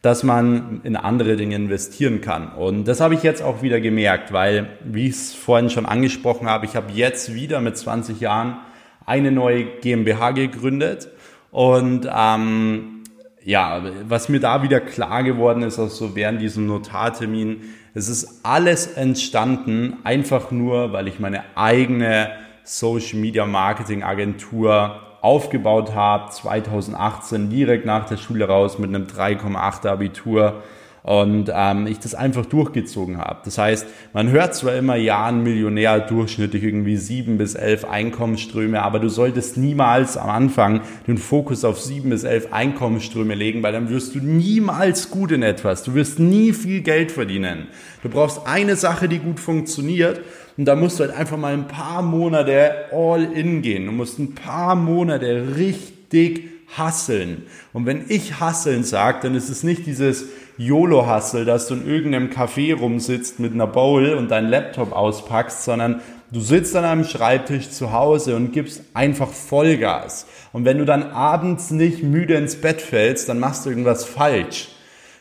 dass 0.02 0.22
man 0.22 0.80
in 0.84 0.94
andere 0.94 1.36
Dinge 1.36 1.56
investieren 1.56 2.20
kann. 2.20 2.52
Und 2.54 2.86
das 2.86 3.00
habe 3.00 3.14
ich 3.14 3.24
jetzt 3.24 3.42
auch 3.42 3.62
wieder 3.62 3.80
gemerkt, 3.80 4.32
weil, 4.32 4.68
wie 4.84 5.08
ich 5.08 5.14
es 5.14 5.34
vorhin 5.34 5.68
schon 5.68 5.84
angesprochen 5.84 6.48
habe, 6.48 6.64
ich 6.64 6.76
habe 6.76 6.92
jetzt 6.92 7.34
wieder 7.34 7.60
mit 7.60 7.76
20 7.76 8.20
Jahren 8.20 8.58
eine 9.04 9.32
neue 9.32 9.64
GmbH 9.64 10.30
gegründet 10.30 11.08
und 11.50 12.08
ähm, 12.14 13.02
ja, 13.42 13.82
was 14.08 14.28
mir 14.28 14.40
da 14.40 14.62
wieder 14.62 14.80
klar 14.80 15.22
geworden 15.22 15.62
ist, 15.62 15.78
auch 15.78 15.88
so 15.88 16.16
während 16.16 16.40
diesem 16.40 16.66
Notartermin, 16.66 17.62
es 17.94 18.08
ist 18.08 18.40
alles 18.44 18.88
entstanden, 18.88 19.98
einfach 20.04 20.50
nur, 20.50 20.92
weil 20.92 21.08
ich 21.08 21.20
meine 21.20 21.44
eigene 21.54 22.30
Social 22.66 23.20
Media 23.20 23.46
Marketing 23.46 24.02
Agentur 24.02 25.00
aufgebaut 25.22 25.94
habe, 25.94 26.32
2018 26.32 27.48
direkt 27.48 27.86
nach 27.86 28.06
der 28.06 28.16
Schule 28.16 28.46
raus 28.46 28.78
mit 28.80 28.88
einem 28.88 29.06
3,8 29.06 29.86
Abitur 29.86 30.62
und 31.04 31.52
ähm, 31.54 31.86
ich 31.86 32.00
das 32.00 32.16
einfach 32.16 32.44
durchgezogen 32.44 33.18
habe. 33.18 33.38
Das 33.44 33.58
heißt, 33.58 33.86
man 34.12 34.30
hört 34.30 34.56
zwar 34.56 34.74
immer, 34.74 34.96
ja, 34.96 35.26
ein 35.26 35.44
Millionär 35.44 36.00
durchschnittlich 36.00 36.64
irgendwie 36.64 36.96
sieben 36.96 37.38
bis 37.38 37.54
elf 37.54 37.84
Einkommensströme, 37.84 38.82
aber 38.82 38.98
du 38.98 39.08
solltest 39.08 39.56
niemals 39.56 40.16
am 40.16 40.30
Anfang 40.30 40.80
den 41.06 41.18
Fokus 41.18 41.64
auf 41.64 41.80
sieben 41.80 42.10
bis 42.10 42.24
elf 42.24 42.52
Einkommensströme 42.52 43.36
legen, 43.36 43.62
weil 43.62 43.72
dann 43.72 43.88
wirst 43.88 44.16
du 44.16 44.18
niemals 44.18 45.12
gut 45.12 45.30
in 45.30 45.44
etwas. 45.44 45.84
Du 45.84 45.94
wirst 45.94 46.18
nie 46.18 46.52
viel 46.52 46.80
Geld 46.80 47.12
verdienen. 47.12 47.68
Du 48.02 48.08
brauchst 48.08 48.44
eine 48.44 48.74
Sache, 48.74 49.08
die 49.08 49.20
gut 49.20 49.38
funktioniert 49.38 50.20
und 50.56 50.64
da 50.64 50.74
musst 50.74 50.98
du 50.98 51.04
halt 51.04 51.14
einfach 51.14 51.36
mal 51.36 51.52
ein 51.52 51.68
paar 51.68 52.02
Monate 52.02 52.86
all 52.92 53.24
in 53.24 53.60
gehen. 53.60 53.86
Du 53.86 53.92
musst 53.92 54.18
ein 54.18 54.34
paar 54.34 54.74
Monate 54.74 55.56
richtig 55.56 56.44
hasseln. 56.76 57.42
Und 57.72 57.86
wenn 57.86 58.06
ich 58.08 58.40
hasseln 58.40 58.82
sage, 58.82 59.18
dann 59.22 59.34
ist 59.34 59.50
es 59.50 59.62
nicht 59.62 59.86
dieses 59.86 60.26
YOLO-Hustle, 60.58 61.44
dass 61.44 61.68
du 61.68 61.74
in 61.74 61.86
irgendeinem 61.86 62.30
Café 62.30 62.74
rumsitzt 62.74 63.38
mit 63.38 63.52
einer 63.52 63.66
Bowl 63.66 64.14
und 64.14 64.30
deinen 64.30 64.48
Laptop 64.48 64.92
auspackst, 64.92 65.64
sondern 65.64 66.00
du 66.32 66.40
sitzt 66.40 66.74
an 66.74 66.84
einem 66.84 67.04
Schreibtisch 67.04 67.68
zu 67.68 67.92
Hause 67.92 68.34
und 68.34 68.52
gibst 68.52 68.82
einfach 68.94 69.28
Vollgas. 69.28 70.26
Und 70.52 70.64
wenn 70.64 70.78
du 70.78 70.86
dann 70.86 71.02
abends 71.02 71.70
nicht 71.70 72.02
müde 72.02 72.34
ins 72.34 72.56
Bett 72.56 72.80
fällst, 72.80 73.28
dann 73.28 73.38
machst 73.38 73.66
du 73.66 73.70
irgendwas 73.70 74.04
falsch. 74.06 74.68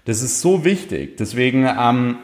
Das 0.06 0.22
ist 0.22 0.40
so 0.40 0.64
wichtig. 0.64 1.18
Deswegen, 1.18 1.68
ähm, 1.68 2.18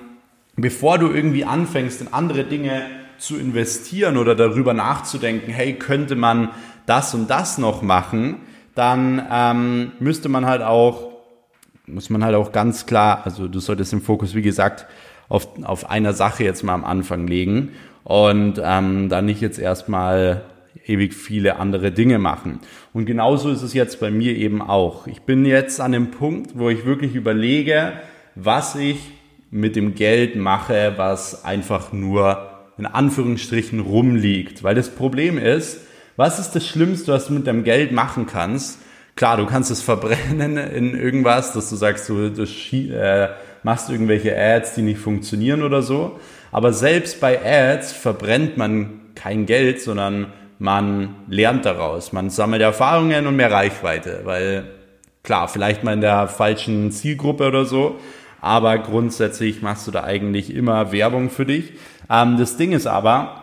bevor 0.55 0.97
du 0.97 1.11
irgendwie 1.11 1.43
anfängst, 1.43 1.99
in 1.99 2.13
andere 2.13 2.45
Dinge 2.45 3.00
zu 3.21 3.37
investieren 3.37 4.17
oder 4.17 4.35
darüber 4.35 4.73
nachzudenken, 4.73 5.51
hey, 5.51 5.73
könnte 5.73 6.15
man 6.15 6.49
das 6.85 7.13
und 7.13 7.29
das 7.29 7.57
noch 7.57 7.81
machen, 7.81 8.37
dann 8.75 9.25
ähm, 9.31 9.91
müsste 9.99 10.29
man 10.29 10.45
halt 10.45 10.61
auch 10.61 11.11
muss 11.91 12.09
man 12.09 12.23
halt 12.23 12.35
auch 12.35 12.51
ganz 12.51 12.85
klar, 12.85 13.21
also 13.25 13.47
du 13.47 13.59
solltest 13.59 13.91
den 13.91 14.01
Fokus, 14.01 14.33
wie 14.33 14.41
gesagt, 14.41 14.85
auf, 15.29 15.47
auf 15.63 15.89
einer 15.89 16.13
Sache 16.13 16.43
jetzt 16.43 16.63
mal 16.63 16.73
am 16.73 16.85
Anfang 16.85 17.27
legen 17.27 17.71
und 18.03 18.61
ähm, 18.63 19.09
dann 19.09 19.25
nicht 19.25 19.41
jetzt 19.41 19.59
erstmal 19.59 20.43
ewig 20.85 21.13
viele 21.13 21.57
andere 21.57 21.91
Dinge 21.91 22.17
machen. 22.17 22.59
Und 22.93 23.05
genauso 23.05 23.49
ist 23.49 23.61
es 23.61 23.73
jetzt 23.73 23.99
bei 23.99 24.09
mir 24.09 24.35
eben 24.35 24.61
auch. 24.61 25.07
Ich 25.07 25.21
bin 25.21 25.45
jetzt 25.45 25.79
an 25.79 25.91
dem 25.91 26.11
Punkt, 26.11 26.57
wo 26.57 26.69
ich 26.69 26.85
wirklich 26.85 27.15
überlege, 27.15 27.93
was 28.35 28.75
ich 28.75 29.11
mit 29.51 29.75
dem 29.75 29.95
Geld 29.95 30.35
mache, 30.35 30.93
was 30.97 31.45
einfach 31.45 31.91
nur 31.91 32.49
in 32.77 32.85
Anführungsstrichen 32.85 33.79
rumliegt. 33.79 34.63
Weil 34.63 34.75
das 34.75 34.89
Problem 34.89 35.37
ist, 35.37 35.81
was 36.17 36.39
ist 36.39 36.51
das 36.51 36.67
Schlimmste, 36.67 37.13
was 37.13 37.27
du 37.27 37.33
mit 37.33 37.47
deinem 37.47 37.63
Geld 37.63 37.91
machen 37.91 38.27
kannst? 38.27 38.79
Klar, 39.15 39.37
du 39.37 39.45
kannst 39.45 39.71
es 39.71 39.81
verbrennen 39.81 40.57
in 40.57 40.95
irgendwas, 40.95 41.53
dass 41.53 41.69
du 41.69 41.75
sagst, 41.75 42.07
du, 42.09 42.29
du 42.29 42.43
äh, 42.43 43.29
machst 43.63 43.89
irgendwelche 43.89 44.37
Ads, 44.37 44.75
die 44.75 44.81
nicht 44.81 44.99
funktionieren 44.99 45.63
oder 45.63 45.81
so. 45.81 46.19
Aber 46.51 46.73
selbst 46.73 47.19
bei 47.19 47.39
Ads 47.43 47.93
verbrennt 47.93 48.57
man 48.57 49.01
kein 49.15 49.45
Geld, 49.45 49.81
sondern 49.81 50.27
man 50.59 51.15
lernt 51.27 51.65
daraus. 51.65 52.13
Man 52.13 52.29
sammelt 52.29 52.61
Erfahrungen 52.61 53.27
und 53.27 53.35
mehr 53.35 53.51
Reichweite, 53.51 54.21
weil 54.25 54.65
klar, 55.23 55.47
vielleicht 55.47 55.83
mal 55.83 55.93
in 55.93 56.01
der 56.01 56.27
falschen 56.27 56.91
Zielgruppe 56.91 57.47
oder 57.47 57.65
so, 57.65 57.97
aber 58.41 58.77
grundsätzlich 58.79 59.61
machst 59.61 59.87
du 59.87 59.91
da 59.91 60.03
eigentlich 60.03 60.53
immer 60.53 60.91
Werbung 60.91 61.29
für 61.29 61.45
dich. 61.45 61.73
Ähm, 62.11 62.37
das 62.37 62.57
Ding 62.57 62.73
ist 62.73 62.87
aber, 62.87 63.37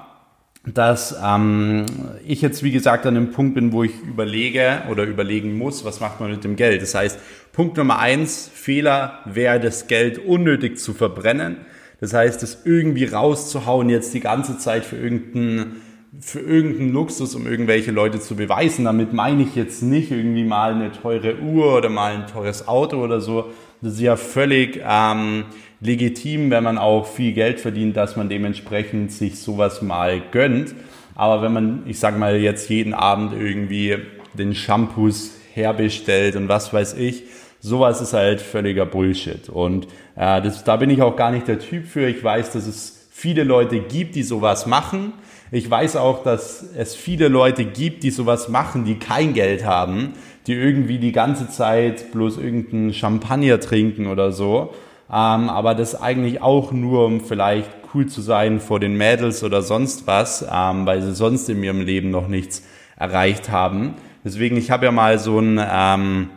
dass 0.75 1.16
ähm, 1.25 1.87
ich 2.26 2.42
jetzt, 2.42 2.62
wie 2.62 2.72
gesagt, 2.72 3.06
an 3.06 3.14
dem 3.14 3.30
Punkt 3.30 3.54
bin, 3.54 3.72
wo 3.72 3.84
ich 3.84 3.92
überlege 4.02 4.82
oder 4.90 5.04
überlegen 5.04 5.56
muss, 5.56 5.84
was 5.84 6.00
macht 6.00 6.20
man 6.20 6.30
mit 6.30 6.44
dem 6.44 6.56
Geld. 6.56 6.82
Das 6.82 6.94
heißt, 6.94 7.18
Punkt 7.52 7.76
Nummer 7.78 7.98
eins, 7.98 8.50
Fehler 8.52 9.20
wäre, 9.25 9.60
das 9.60 9.87
Geld 9.87 10.18
unnötig 10.18 10.78
zu 10.78 10.92
verbrennen. 10.92 11.56
Das 12.00 12.12
heißt, 12.12 12.42
es 12.42 12.62
irgendwie 12.64 13.06
rauszuhauen 13.06 13.88
jetzt 13.88 14.12
die 14.14 14.20
ganze 14.20 14.58
Zeit 14.58 14.84
für 14.84 14.96
irgendeinen 14.96 15.82
für 16.20 16.40
irgendeinen 16.40 16.92
Luxus, 16.92 17.34
um 17.34 17.46
irgendwelche 17.46 17.90
Leute 17.90 18.18
zu 18.18 18.34
beweisen. 18.34 18.87
Damit 18.87 19.12
meine 19.12 19.42
ich 19.42 19.54
jetzt 19.54 19.82
nicht 19.82 20.10
irgendwie 20.10 20.44
mal 20.44 20.72
eine 20.72 20.90
teure 20.90 21.38
Uhr 21.38 21.76
oder 21.76 21.90
mal 21.90 22.14
ein 22.14 22.26
teures 22.26 22.66
Auto 22.66 23.02
oder 23.04 23.20
so. 23.20 23.50
Das 23.82 23.92
ist 23.94 24.00
ja 24.00 24.16
völlig 24.16 24.80
ähm, 24.84 25.44
legitim, 25.80 26.50
wenn 26.50 26.64
man 26.64 26.78
auch 26.78 27.06
viel 27.06 27.32
Geld 27.32 27.61
verdient, 27.61 27.97
dass 27.97 28.16
man 28.16 28.28
dementsprechend 28.28 29.12
sich 29.12 29.38
sowas 29.38 29.82
mal 29.82 30.20
gönnt. 30.30 30.75
Aber 31.14 31.42
wenn 31.42 31.52
man, 31.52 31.82
ich 31.87 31.99
sag 31.99 32.18
mal, 32.18 32.37
jetzt 32.37 32.68
jeden 32.68 32.94
Abend 32.94 33.32
irgendwie 33.32 33.97
den 34.35 34.54
Shampoos 34.54 35.32
herbestellt 35.52 36.37
und 36.37 36.49
was 36.49 36.73
weiß 36.73 36.94
ich, 36.94 37.25
sowas 37.61 38.00
ist 38.00 38.12
halt 38.12 38.40
völliger 38.40 38.87
Bullshit. 38.87 39.49
Und 39.49 39.87
äh, 40.16 40.40
das, 40.42 40.64
da 40.64 40.76
bin 40.76 40.90
ich 40.90 41.02
auch 41.02 41.16
gar 41.16 41.30
nicht 41.30 41.49
der 41.49 41.58
Typ 41.58 41.87
für. 41.87 42.06
Ich 42.08 42.23
weiß, 42.23 42.52
dass 42.52 42.66
es 42.66 43.08
viele 43.11 43.42
Leute 43.42 43.80
gibt, 43.80 44.14
die 44.14 44.23
sowas 44.23 44.66
machen. 44.66 45.12
Ich 45.50 45.68
weiß 45.68 45.97
auch, 45.97 46.23
dass 46.23 46.62
es 46.76 46.94
viele 46.94 47.28
Leute 47.28 47.64
gibt, 47.64 48.02
die 48.02 48.11
sowas 48.11 48.49
machen, 48.49 48.85
die 48.85 48.97
kein 48.97 49.35
Geld 49.35 49.64
haben, 49.64 50.12
die 50.47 50.52
irgendwie 50.52 50.99
die 50.99 51.12
ganze 51.12 51.49
Zeit 51.49 52.12
bloß 52.12 52.37
irgendeinen 52.37 52.92
Champagner 52.92 53.58
trinken 53.58 54.06
oder 54.06 54.30
so 54.30 54.75
ähm, 55.11 55.49
aber 55.49 55.75
das 55.75 56.00
eigentlich 56.00 56.43
auch 56.43 56.73
nur, 56.73 57.07
um 57.07 57.21
vielleicht 57.21 57.71
cool 57.95 58.07
zu 58.07 58.21
sein 58.21 58.61
vor 58.61 58.81
den 58.81 58.95
Mädels 58.95 59.43
oder 59.43 59.62
sonst 59.62 60.07
was, 60.07 60.43
ähm, 60.43 60.87
weil 60.87 61.00
sie 61.03 61.15
sonst 61.15 61.49
in 61.49 61.62
ihrem 61.62 61.81
Leben 61.81 62.11
noch 62.11 62.29
nichts 62.29 62.62
erreicht 62.97 63.50
haben. 63.50 63.95
Deswegen, 64.25 64.57
ich 64.57 64.71
habe 64.71 64.87
ja 64.87 64.93
mal 64.93 65.19
so 65.19 65.38
ein, 65.38 65.61
ähm, 65.62 66.31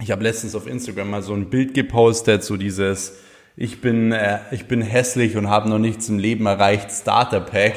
ich 0.00 0.10
habe 0.10 0.24
letztens 0.24 0.54
auf 0.54 0.66
Instagram 0.66 1.10
mal 1.10 1.22
so 1.22 1.34
ein 1.34 1.50
Bild 1.50 1.74
gepostet, 1.74 2.42
so 2.42 2.56
dieses, 2.56 3.18
ich 3.56 3.80
bin, 3.80 4.10
äh, 4.10 4.38
ich 4.50 4.66
bin 4.66 4.82
hässlich 4.82 5.36
und 5.36 5.48
habe 5.48 5.68
noch 5.68 5.78
nichts 5.78 6.08
im 6.08 6.18
Leben 6.18 6.46
erreicht, 6.46 6.90
Starter 6.90 7.40
Pack. 7.40 7.74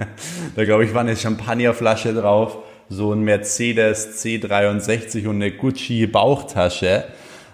da 0.56 0.64
glaube 0.64 0.84
ich 0.84 0.92
war 0.92 1.00
eine 1.00 1.16
Champagnerflasche 1.16 2.12
drauf, 2.12 2.58
so 2.88 3.12
ein 3.12 3.22
Mercedes 3.22 4.22
C63 4.22 5.26
und 5.28 5.36
eine 5.36 5.52
Gucci 5.52 6.06
Bauchtasche. 6.06 7.04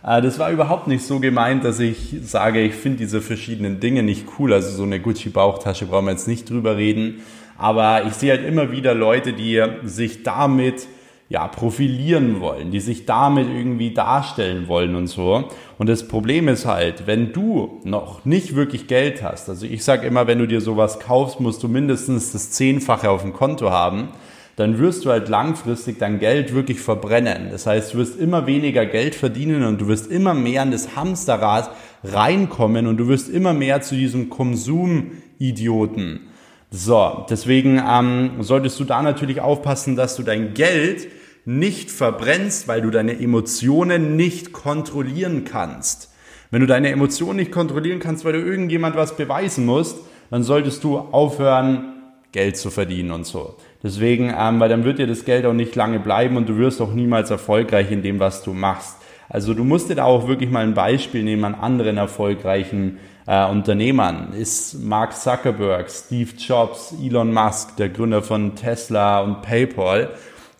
Äh, 0.06 0.22
das 0.22 0.38
war 0.38 0.50
überhaupt 0.50 0.86
nicht 0.86 1.04
so 1.04 1.20
gemeint, 1.20 1.64
dass 1.64 1.80
ich 1.80 2.16
sage, 2.22 2.62
ich 2.62 2.74
finde 2.74 2.98
diese 2.98 3.20
verschiedenen 3.20 3.80
Dinge 3.80 4.02
nicht 4.02 4.26
cool. 4.38 4.52
Also 4.52 4.70
so 4.70 4.84
eine 4.84 5.00
Gucci-Bauchtasche 5.00 5.86
brauchen 5.86 6.06
wir 6.06 6.12
jetzt 6.12 6.28
nicht 6.28 6.48
drüber 6.48 6.76
reden. 6.76 7.22
Aber 7.58 8.04
ich 8.06 8.14
sehe 8.14 8.32
halt 8.32 8.46
immer 8.46 8.70
wieder 8.70 8.94
Leute, 8.94 9.32
die 9.32 9.62
sich 9.84 10.22
damit 10.22 10.86
ja, 11.28 11.48
profilieren 11.48 12.40
wollen, 12.40 12.70
die 12.70 12.78
sich 12.78 13.04
damit 13.04 13.48
irgendwie 13.48 13.92
darstellen 13.92 14.68
wollen 14.68 14.94
und 14.94 15.08
so. 15.08 15.48
Und 15.76 15.88
das 15.88 16.06
Problem 16.06 16.46
ist 16.46 16.66
halt, 16.66 17.08
wenn 17.08 17.32
du 17.32 17.80
noch 17.82 18.24
nicht 18.24 18.54
wirklich 18.54 18.86
Geld 18.86 19.24
hast, 19.24 19.48
also 19.48 19.66
ich 19.66 19.82
sage 19.82 20.06
immer, 20.06 20.28
wenn 20.28 20.38
du 20.38 20.46
dir 20.46 20.60
sowas 20.60 21.00
kaufst, 21.00 21.40
musst 21.40 21.64
du 21.64 21.68
mindestens 21.68 22.30
das 22.30 22.52
Zehnfache 22.52 23.10
auf 23.10 23.22
dem 23.22 23.32
Konto 23.32 23.70
haben 23.70 24.10
dann 24.56 24.78
wirst 24.78 25.04
du 25.04 25.10
halt 25.10 25.28
langfristig 25.28 25.98
dein 25.98 26.18
Geld 26.18 26.54
wirklich 26.54 26.80
verbrennen. 26.80 27.48
Das 27.50 27.66
heißt, 27.66 27.92
du 27.92 27.98
wirst 27.98 28.18
immer 28.18 28.46
weniger 28.46 28.86
Geld 28.86 29.14
verdienen 29.14 29.62
und 29.64 29.80
du 29.80 29.86
wirst 29.86 30.10
immer 30.10 30.32
mehr 30.32 30.62
in 30.62 30.70
das 30.70 30.96
Hamsterrad 30.96 31.70
reinkommen 32.02 32.86
und 32.86 32.96
du 32.96 33.06
wirst 33.06 33.28
immer 33.28 33.52
mehr 33.52 33.82
zu 33.82 33.94
diesem 33.94 34.30
Konsumidioten. 34.30 36.20
So, 36.70 37.26
deswegen 37.28 37.80
ähm, 37.86 38.30
solltest 38.40 38.80
du 38.80 38.84
da 38.84 39.02
natürlich 39.02 39.42
aufpassen, 39.42 39.94
dass 39.94 40.16
du 40.16 40.22
dein 40.22 40.54
Geld 40.54 41.06
nicht 41.44 41.90
verbrennst, 41.90 42.66
weil 42.66 42.80
du 42.80 42.90
deine 42.90 43.20
Emotionen 43.20 44.16
nicht 44.16 44.52
kontrollieren 44.52 45.44
kannst. 45.44 46.10
Wenn 46.50 46.60
du 46.60 46.66
deine 46.66 46.90
Emotionen 46.90 47.36
nicht 47.36 47.52
kontrollieren 47.52 48.00
kannst, 48.00 48.24
weil 48.24 48.32
du 48.32 48.40
irgendjemand 48.40 48.96
was 48.96 49.16
beweisen 49.16 49.66
musst, 49.66 49.98
dann 50.30 50.42
solltest 50.42 50.82
du 50.82 50.98
aufhören, 50.98 51.92
Geld 52.32 52.56
zu 52.56 52.70
verdienen 52.70 53.12
und 53.12 53.26
so. 53.26 53.56
Deswegen, 53.82 54.34
ähm, 54.36 54.60
weil 54.60 54.68
dann 54.68 54.84
wird 54.84 54.98
dir 54.98 55.06
das 55.06 55.24
Geld 55.24 55.46
auch 55.46 55.52
nicht 55.52 55.74
lange 55.76 56.00
bleiben 56.00 56.36
und 56.36 56.48
du 56.48 56.56
wirst 56.56 56.80
auch 56.80 56.92
niemals 56.92 57.30
erfolgreich 57.30 57.90
in 57.90 58.02
dem, 58.02 58.20
was 58.20 58.42
du 58.42 58.52
machst. 58.52 58.96
Also 59.28 59.54
du 59.54 59.64
musst 59.64 59.90
dir 59.90 59.96
da 59.96 60.04
auch 60.04 60.28
wirklich 60.28 60.50
mal 60.50 60.62
ein 60.64 60.74
Beispiel 60.74 61.22
nehmen 61.22 61.44
an 61.44 61.54
anderen 61.54 61.96
erfolgreichen 61.96 62.98
äh, 63.26 63.46
Unternehmern. 63.48 64.32
Ist 64.32 64.82
Mark 64.82 65.16
Zuckerberg, 65.16 65.90
Steve 65.90 66.30
Jobs, 66.38 66.94
Elon 67.02 67.32
Musk, 67.32 67.76
der 67.76 67.88
Gründer 67.88 68.22
von 68.22 68.54
Tesla 68.54 69.20
und 69.20 69.42
PayPal, 69.42 70.10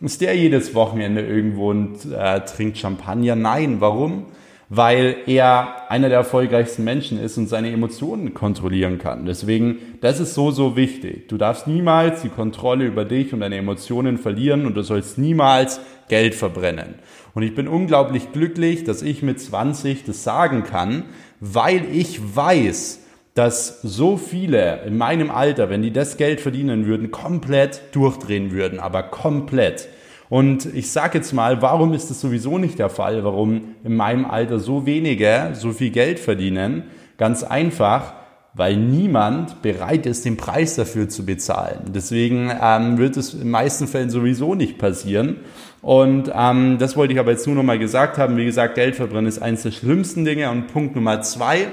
ist 0.00 0.20
der 0.20 0.37
jedes 0.37 0.74
Wochenende 0.74 1.22
irgendwo 1.22 1.70
und 1.70 2.05
äh, 2.12 2.40
trinkt 2.40 2.76
Champagner? 2.76 3.35
Nein, 3.35 3.76
warum? 3.81 4.26
Weil 4.68 5.16
er 5.26 5.90
einer 5.90 6.09
der 6.09 6.18
erfolgreichsten 6.18 6.83
Menschen 6.83 7.20
ist 7.20 7.38
und 7.38 7.48
seine 7.48 7.70
Emotionen 7.70 8.35
kontrollieren 8.35 8.98
kann. 8.98 9.24
Deswegen, 9.24 9.79
das 10.00 10.18
ist 10.18 10.35
so, 10.35 10.50
so 10.50 10.76
wichtig. 10.76 11.29
Du 11.29 11.37
darfst 11.37 11.68
niemals 11.68 12.22
die 12.22 12.29
Kontrolle 12.29 12.85
über 12.85 13.05
dich 13.05 13.33
und 13.33 13.40
deine 13.40 13.57
Emotionen 13.57 14.18
verlieren 14.18 14.66
und 14.66 14.74
du 14.76 14.83
sollst 14.83 15.18
niemals 15.18 15.81
Geld 16.09 16.35
verbrennen. 16.35 16.96
Und 17.35 17.42
ich 17.42 17.55
bin 17.55 17.68
unglaublich 17.68 18.33
glücklich, 18.33 18.83
dass 18.83 19.02
ich 19.02 19.22
mit 19.22 19.40
20 19.40 20.05
das 20.05 20.24
sagen 20.24 20.64
kann, 20.64 21.05
weil 21.38 21.85
ich 21.92 22.35
weiß, 22.35 23.00
dass 23.35 23.83
so 23.83 24.16
viele 24.16 24.83
in 24.87 24.96
meinem 24.96 25.31
Alter, 25.31 25.68
wenn 25.68 25.83
die 25.83 25.92
das 25.92 26.16
Geld 26.16 26.40
verdienen 26.40 26.87
würden, 26.87 27.11
komplett 27.11 27.83
durchdrehen 27.92 28.50
würden, 28.50 28.81
aber 28.81 29.02
komplett. 29.02 29.88
Und 30.28 30.66
ich 30.74 30.90
sage 30.90 31.18
jetzt 31.18 31.32
mal, 31.32 31.62
warum 31.62 31.92
ist 31.92 32.10
das 32.10 32.20
sowieso 32.20 32.58
nicht 32.58 32.78
der 32.78 32.90
Fall? 32.90 33.22
Warum 33.24 33.76
in 33.84 33.94
meinem 33.96 34.24
Alter 34.24 34.58
so 34.58 34.86
wenige 34.86 35.50
so 35.54 35.72
viel 35.72 35.90
Geld 35.90 36.18
verdienen? 36.18 36.84
Ganz 37.16 37.44
einfach, 37.44 38.14
weil 38.54 38.76
niemand 38.76 39.62
bereit 39.62 40.06
ist, 40.06 40.24
den 40.24 40.36
Preis 40.36 40.74
dafür 40.74 41.08
zu 41.08 41.24
bezahlen. 41.24 41.92
Deswegen 41.94 42.50
ähm, 42.60 42.98
wird 42.98 43.16
es 43.16 43.34
in 43.34 43.50
meisten 43.50 43.86
Fällen 43.86 44.10
sowieso 44.10 44.54
nicht 44.54 44.78
passieren. 44.78 45.36
Und 45.82 46.32
ähm, 46.34 46.78
das 46.78 46.96
wollte 46.96 47.12
ich 47.12 47.20
aber 47.20 47.30
jetzt 47.30 47.46
nur 47.46 47.54
noch 47.54 47.62
mal 47.62 47.78
gesagt 47.78 48.18
haben. 48.18 48.36
Wie 48.36 48.44
gesagt, 48.44 48.74
Geld 48.74 48.96
verbrennen 48.96 49.26
ist 49.26 49.40
eines 49.40 49.62
der 49.62 49.70
schlimmsten 49.70 50.24
Dinge. 50.24 50.50
Und 50.50 50.66
Punkt 50.68 50.96
Nummer 50.96 51.20
zwei 51.20 51.68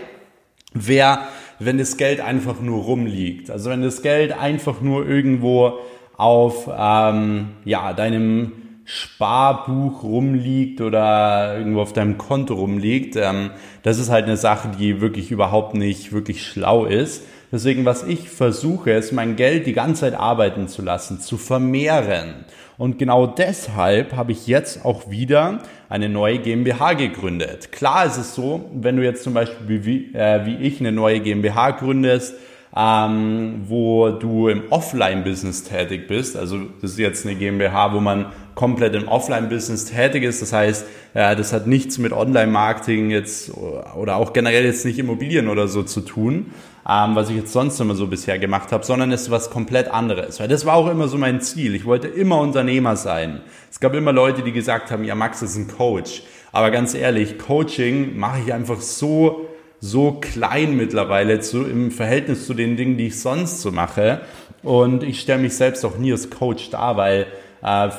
wäre, 0.74 1.20
wenn 1.60 1.78
das 1.78 1.98
Geld 1.98 2.20
einfach 2.20 2.60
nur 2.60 2.84
rumliegt. 2.84 3.50
Also 3.50 3.70
wenn 3.70 3.82
das 3.82 4.02
Geld 4.02 4.38
einfach 4.38 4.82
nur 4.82 5.08
irgendwo 5.08 5.80
auf 6.18 6.70
ähm, 6.76 7.50
ja, 7.66 7.94
deinem 7.94 8.52
Sparbuch 8.86 10.04
rumliegt 10.04 10.82
oder 10.82 11.58
irgendwo 11.58 11.82
auf 11.82 11.94
deinem 11.94 12.18
Konto 12.18 12.56
rumliegt. 12.56 13.16
Ähm, 13.16 13.52
das 13.82 14.00
ist 14.00 14.10
halt 14.10 14.26
eine 14.26 14.38
Sache, 14.38 14.70
die 14.78 15.02
wirklich 15.02 15.32
überhaupt 15.32 15.74
nicht 15.74 16.12
wirklich 16.12 16.46
schlau 16.46 16.86
ist. 16.86 17.24
Deswegen, 17.52 17.86
was 17.86 18.04
ich 18.04 18.30
versuche, 18.30 18.92
ist 18.92 19.12
mein 19.12 19.36
Geld 19.36 19.68
die 19.68 19.74
ganze 19.74 20.02
Zeit 20.02 20.16
arbeiten 20.16 20.68
zu 20.68 20.82
lassen, 20.82 21.20
zu 21.20 21.38
vermehren. 21.38 22.46
Und 22.78 22.98
genau 22.98 23.28
deshalb 23.28 24.16
habe 24.16 24.32
ich 24.32 24.48
jetzt 24.48 24.84
auch 24.84 25.10
wieder 25.10 25.60
eine 25.88 26.10
neue 26.10 26.40
GmbH 26.40 26.94
gegründet. 26.94 27.72
Klar 27.72 28.08
ist 28.08 28.18
es 28.18 28.34
so, 28.34 28.70
wenn 28.74 28.98
du 28.98 29.04
jetzt 29.04 29.24
zum 29.24 29.36
Beispiel 29.36 29.86
wie, 29.86 30.16
äh, 30.16 30.46
wie 30.48 30.56
ich 30.56 30.80
eine 30.80 30.92
neue 30.92 31.20
GmbH 31.20 31.72
gründest, 31.72 32.34
ähm, 32.76 33.66
wo 33.68 34.10
du 34.10 34.48
im 34.48 34.64
Offline-Business 34.72 35.64
tätig 35.64 36.08
bist. 36.08 36.36
Also 36.36 36.58
das 36.82 36.92
ist 36.92 37.00
jetzt 37.00 37.26
eine 37.26 37.36
GmbH, 37.36 37.94
wo 37.94 38.00
man 38.00 38.28
komplett 38.56 38.96
im 38.96 39.08
Offline-Business 39.08 39.86
tätig 39.86 40.24
ist. 40.24 40.42
Das 40.42 40.54
heißt, 40.54 40.86
ja, 41.14 41.36
das 41.36 41.54
hat 41.54 41.68
nichts 41.68 42.00
mit 42.00 42.14
Online-Marketing 42.14 43.12
jetzt 43.12 43.52
oder 43.96 44.16
auch 44.16 44.34
generell 44.34 44.66
jetzt 44.66 44.86
nicht 44.86 44.98
Immobilien 44.98 45.50
oder 45.50 45.68
so 45.68 45.84
zu 45.84 46.02
tun, 46.02 46.52
ähm, 46.90 47.16
was 47.16 47.30
ich 47.30 47.36
jetzt 47.36 47.54
sonst 47.54 47.80
immer 47.80 47.96
so 47.96 48.08
bisher 48.08 48.40
gemacht 48.40 48.72
habe, 48.72 48.84
sondern 48.84 49.12
es 49.12 49.24
ist 49.24 49.32
was 49.32 49.52
komplett 49.52 49.90
anderes. 49.90 50.40
Weil 50.40 50.48
das 50.48 50.66
war 50.66 50.76
auch 50.76 50.90
immer 50.90 51.08
so 51.08 51.18
mein 51.18 51.42
Ziel. 51.42 51.76
Ich 51.76 51.86
wollte 51.86 52.08
immer 52.08 52.40
Unternehmer 52.40 52.96
sein. 52.96 53.42
Es 53.70 53.80
gab 53.80 53.94
immer 53.94 54.12
Leute, 54.12 54.42
die 54.42 54.52
gesagt 54.52 54.90
haben, 54.90 55.04
ja, 55.04 55.14
Max 55.14 55.44
ist 55.44 55.56
ein 55.56 55.68
Coach. 55.68 56.24
Aber 56.52 56.70
ganz 56.70 56.94
ehrlich, 56.94 57.40
Coaching 57.40 58.18
mache 58.18 58.40
ich 58.46 58.54
einfach 58.54 58.80
so 58.82 59.43
so 59.84 60.14
klein 60.14 60.78
mittlerweile 60.78 61.42
zu, 61.42 61.66
im 61.66 61.92
Verhältnis 61.92 62.46
zu 62.46 62.54
den 62.54 62.78
Dingen, 62.78 62.96
die 62.96 63.08
ich 63.08 63.20
sonst 63.20 63.60
so 63.60 63.70
mache. 63.70 64.22
Und 64.64 65.04
ich 65.04 65.20
stelle 65.20 65.42
mich 65.42 65.58
selbst 65.58 65.84
auch 65.84 65.98
nie 65.98 66.14
als 66.14 66.30
Coach 66.30 66.70
dar, 66.70 66.96
weil 66.96 67.28
äh, 67.62 67.90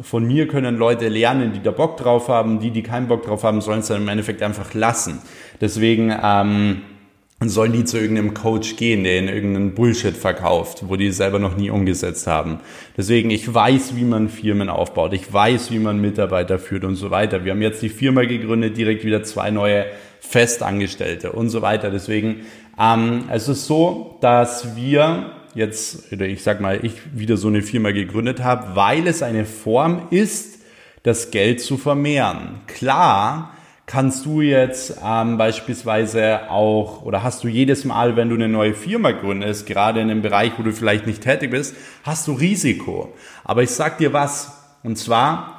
von 0.00 0.24
mir 0.26 0.48
können 0.48 0.78
Leute 0.78 1.08
lernen, 1.08 1.52
die 1.52 1.62
da 1.62 1.70
Bock 1.70 1.98
drauf 1.98 2.28
haben. 2.28 2.60
Die, 2.60 2.70
die 2.70 2.82
keinen 2.82 3.08
Bock 3.08 3.26
drauf 3.26 3.42
haben, 3.42 3.60
sollen 3.60 3.80
es 3.80 3.88
dann 3.88 4.00
im 4.00 4.08
Endeffekt 4.08 4.42
einfach 4.42 4.72
lassen. 4.72 5.20
Deswegen 5.60 6.14
ähm, 6.22 6.80
sollen 7.42 7.74
die 7.74 7.84
zu 7.84 7.98
irgendeinem 7.98 8.32
Coach 8.32 8.76
gehen, 8.76 9.04
der 9.04 9.18
ihnen 9.18 9.28
irgendeinen 9.28 9.74
Bullshit 9.74 10.16
verkauft, 10.16 10.84
wo 10.88 10.96
die 10.96 11.10
selber 11.10 11.38
noch 11.38 11.58
nie 11.58 11.68
umgesetzt 11.68 12.26
haben. 12.26 12.60
Deswegen, 12.96 13.28
ich 13.28 13.52
weiß, 13.52 13.96
wie 13.96 14.04
man 14.04 14.30
Firmen 14.30 14.70
aufbaut. 14.70 15.12
Ich 15.12 15.30
weiß, 15.30 15.70
wie 15.72 15.78
man 15.78 16.00
Mitarbeiter 16.00 16.58
führt 16.58 16.84
und 16.84 16.94
so 16.94 17.10
weiter. 17.10 17.44
Wir 17.44 17.52
haben 17.52 17.60
jetzt 17.60 17.82
die 17.82 17.90
Firma 17.90 18.24
gegründet, 18.24 18.78
direkt 18.78 19.04
wieder 19.04 19.22
zwei 19.24 19.50
neue 19.50 19.84
Festangestellte 20.28 21.32
und 21.32 21.50
so 21.50 21.62
weiter. 21.62 21.90
Deswegen, 21.90 22.46
ähm, 22.78 23.24
es 23.30 23.48
ist 23.48 23.66
so, 23.66 24.16
dass 24.20 24.76
wir 24.76 25.30
jetzt, 25.54 26.12
oder 26.12 26.26
ich 26.26 26.42
sag 26.42 26.60
mal, 26.60 26.84
ich 26.84 26.94
wieder 27.14 27.36
so 27.36 27.48
eine 27.48 27.62
Firma 27.62 27.92
gegründet 27.92 28.42
habe, 28.42 28.74
weil 28.74 29.06
es 29.06 29.22
eine 29.22 29.44
Form 29.44 30.08
ist, 30.10 30.58
das 31.02 31.30
Geld 31.30 31.60
zu 31.60 31.76
vermehren. 31.76 32.60
Klar, 32.66 33.54
kannst 33.86 34.24
du 34.24 34.40
jetzt 34.40 34.98
ähm, 35.04 35.36
beispielsweise 35.36 36.50
auch 36.50 37.02
oder 37.02 37.22
hast 37.22 37.44
du 37.44 37.48
jedes 37.48 37.84
Mal, 37.84 38.16
wenn 38.16 38.30
du 38.30 38.34
eine 38.34 38.48
neue 38.48 38.74
Firma 38.74 39.12
gründest, 39.12 39.66
gerade 39.66 40.00
in 40.00 40.10
einem 40.10 40.22
Bereich, 40.22 40.52
wo 40.56 40.62
du 40.62 40.72
vielleicht 40.72 41.06
nicht 41.06 41.22
tätig 41.22 41.50
bist, 41.50 41.76
hast 42.02 42.26
du 42.26 42.32
Risiko. 42.32 43.12
Aber 43.44 43.62
ich 43.62 43.70
sag 43.70 43.98
dir 43.98 44.12
was, 44.12 44.52
und 44.82 44.96
zwar, 44.96 45.53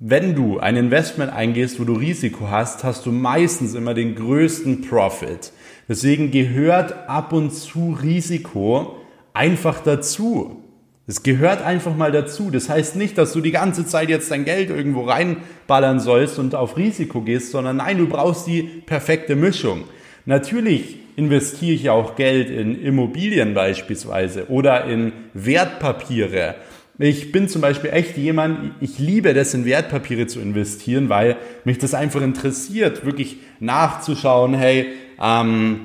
wenn 0.00 0.36
du 0.36 0.60
ein 0.60 0.76
Investment 0.76 1.32
eingehst, 1.32 1.80
wo 1.80 1.84
du 1.84 1.94
Risiko 1.94 2.48
hast, 2.48 2.84
hast 2.84 3.04
du 3.04 3.10
meistens 3.10 3.74
immer 3.74 3.94
den 3.94 4.14
größten 4.14 4.82
Profit. 4.82 5.52
Deswegen 5.88 6.30
gehört 6.30 7.08
ab 7.08 7.32
und 7.32 7.50
zu 7.50 7.98
Risiko 8.00 8.96
einfach 9.34 9.80
dazu. 9.80 10.62
Es 11.08 11.22
gehört 11.22 11.62
einfach 11.62 11.96
mal 11.96 12.12
dazu. 12.12 12.50
Das 12.50 12.68
heißt 12.68 12.94
nicht, 12.94 13.18
dass 13.18 13.32
du 13.32 13.40
die 13.40 13.50
ganze 13.50 13.86
Zeit 13.86 14.08
jetzt 14.08 14.30
dein 14.30 14.44
Geld 14.44 14.70
irgendwo 14.70 15.02
reinballern 15.02 15.98
sollst 15.98 16.38
und 16.38 16.54
auf 16.54 16.76
Risiko 16.76 17.22
gehst, 17.22 17.50
sondern 17.50 17.78
nein, 17.78 17.98
du 17.98 18.06
brauchst 18.06 18.46
die 18.46 18.62
perfekte 18.62 19.34
Mischung. 19.34 19.84
Natürlich 20.26 20.96
investiere 21.16 21.72
ich 21.72 21.90
auch 21.90 22.14
Geld 22.14 22.50
in 22.50 22.80
Immobilien 22.80 23.54
beispielsweise 23.54 24.48
oder 24.48 24.84
in 24.84 25.12
Wertpapiere. 25.34 26.54
Ich 27.00 27.30
bin 27.30 27.48
zum 27.48 27.62
Beispiel 27.62 27.90
echt 27.90 28.16
jemand, 28.16 28.72
ich 28.80 28.98
liebe 28.98 29.32
das 29.32 29.54
in 29.54 29.64
Wertpapiere 29.64 30.26
zu 30.26 30.40
investieren, 30.40 31.08
weil 31.08 31.36
mich 31.64 31.78
das 31.78 31.94
einfach 31.94 32.20
interessiert, 32.20 33.06
wirklich 33.06 33.36
nachzuschauen, 33.60 34.54
hey, 34.54 34.88
ähm, 35.22 35.80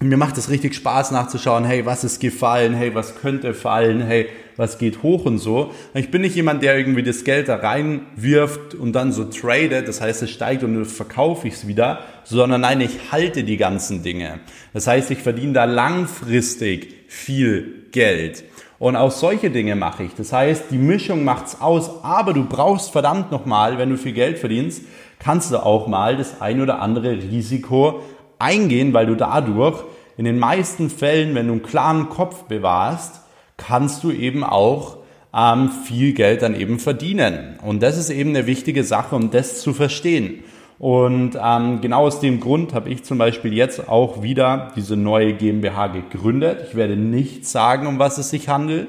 mir 0.00 0.16
macht 0.16 0.36
es 0.36 0.50
richtig 0.50 0.74
Spaß 0.74 1.12
nachzuschauen, 1.12 1.64
hey, 1.64 1.86
was 1.86 2.02
ist 2.02 2.20
gefallen, 2.20 2.74
hey, 2.74 2.92
was 2.94 3.20
könnte 3.20 3.54
fallen, 3.54 4.00
hey, 4.00 4.28
was 4.56 4.78
geht 4.78 5.04
hoch 5.04 5.24
und 5.24 5.38
so. 5.38 5.72
Ich 5.94 6.10
bin 6.10 6.22
nicht 6.22 6.34
jemand, 6.34 6.62
der 6.64 6.76
irgendwie 6.76 7.04
das 7.04 7.22
Geld 7.22 7.48
da 7.48 7.56
reinwirft 7.56 8.74
und 8.74 8.92
dann 8.92 9.12
so 9.12 9.24
tradet, 9.24 9.86
das 9.86 10.00
heißt, 10.00 10.22
es 10.22 10.30
steigt 10.30 10.64
und 10.64 10.74
dann 10.74 10.84
verkaufe 10.84 11.46
ich 11.46 11.54
es 11.54 11.68
wieder, 11.68 12.00
sondern 12.24 12.62
nein, 12.62 12.80
ich 12.80 13.12
halte 13.12 13.44
die 13.44 13.56
ganzen 13.56 14.02
Dinge. 14.02 14.40
Das 14.72 14.88
heißt, 14.88 15.12
ich 15.12 15.18
verdiene 15.18 15.52
da 15.52 15.64
langfristig 15.64 16.94
viel 17.06 17.86
Geld. 17.92 18.44
Und 18.78 18.94
auch 18.94 19.10
solche 19.10 19.50
Dinge 19.50 19.74
mache 19.74 20.04
ich. 20.04 20.14
Das 20.14 20.32
heißt, 20.32 20.66
die 20.70 20.78
Mischung 20.78 21.24
macht's 21.24 21.60
aus, 21.60 22.04
aber 22.04 22.32
du 22.32 22.44
brauchst 22.44 22.92
verdammt 22.92 23.32
nochmal, 23.32 23.76
wenn 23.76 23.90
du 23.90 23.96
viel 23.96 24.12
Geld 24.12 24.38
verdienst, 24.38 24.82
kannst 25.18 25.50
du 25.50 25.58
auch 25.58 25.88
mal 25.88 26.16
das 26.16 26.40
ein 26.40 26.60
oder 26.60 26.80
andere 26.80 27.10
Risiko 27.12 28.00
eingehen, 28.38 28.92
weil 28.92 29.06
du 29.06 29.16
dadurch 29.16 29.82
in 30.16 30.24
den 30.24 30.38
meisten 30.38 30.90
Fällen, 30.90 31.34
wenn 31.34 31.48
du 31.48 31.54
einen 31.54 31.62
klaren 31.62 32.08
Kopf 32.08 32.44
bewahrst, 32.44 33.20
kannst 33.56 34.04
du 34.04 34.12
eben 34.12 34.44
auch 34.44 34.98
ähm, 35.34 35.70
viel 35.84 36.12
Geld 36.12 36.42
dann 36.42 36.54
eben 36.54 36.78
verdienen. 36.78 37.58
Und 37.64 37.82
das 37.82 37.98
ist 37.98 38.10
eben 38.10 38.30
eine 38.30 38.46
wichtige 38.46 38.84
Sache, 38.84 39.16
um 39.16 39.30
das 39.30 39.60
zu 39.60 39.74
verstehen. 39.74 40.44
Und 40.78 41.36
ähm, 41.42 41.80
genau 41.80 42.06
aus 42.06 42.20
dem 42.20 42.38
Grund 42.38 42.72
habe 42.72 42.88
ich 42.88 43.02
zum 43.04 43.18
Beispiel 43.18 43.52
jetzt 43.52 43.88
auch 43.88 44.22
wieder 44.22 44.72
diese 44.76 44.96
neue 44.96 45.34
GmbH 45.34 45.88
gegründet. 45.88 46.66
Ich 46.68 46.76
werde 46.76 46.96
nicht 46.96 47.46
sagen, 47.46 47.86
um 47.88 47.98
was 47.98 48.18
es 48.18 48.30
sich 48.30 48.48
handelt, 48.48 48.86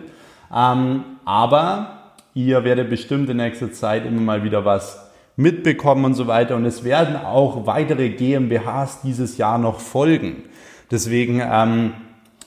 ähm, 0.56 1.04
aber 1.25 2.13
ihr 2.36 2.63
werdet 2.63 2.89
bestimmt 2.89 3.30
in 3.30 3.38
nächster 3.38 3.71
Zeit 3.73 4.06
immer 4.06 4.21
mal 4.21 4.43
wieder 4.43 4.65
was 4.65 5.10
mitbekommen 5.36 6.06
und 6.06 6.13
so 6.13 6.28
weiter. 6.28 6.56
Und 6.56 6.65
es 6.65 6.84
werden 6.84 7.15
auch 7.15 7.65
weitere 7.65 8.10
GmbHs 8.10 9.02
dieses 9.02 9.38
Jahr 9.38 9.58
noch 9.58 9.80
folgen. 9.80 10.43
Deswegen, 10.91 11.41
ähm, 11.41 11.93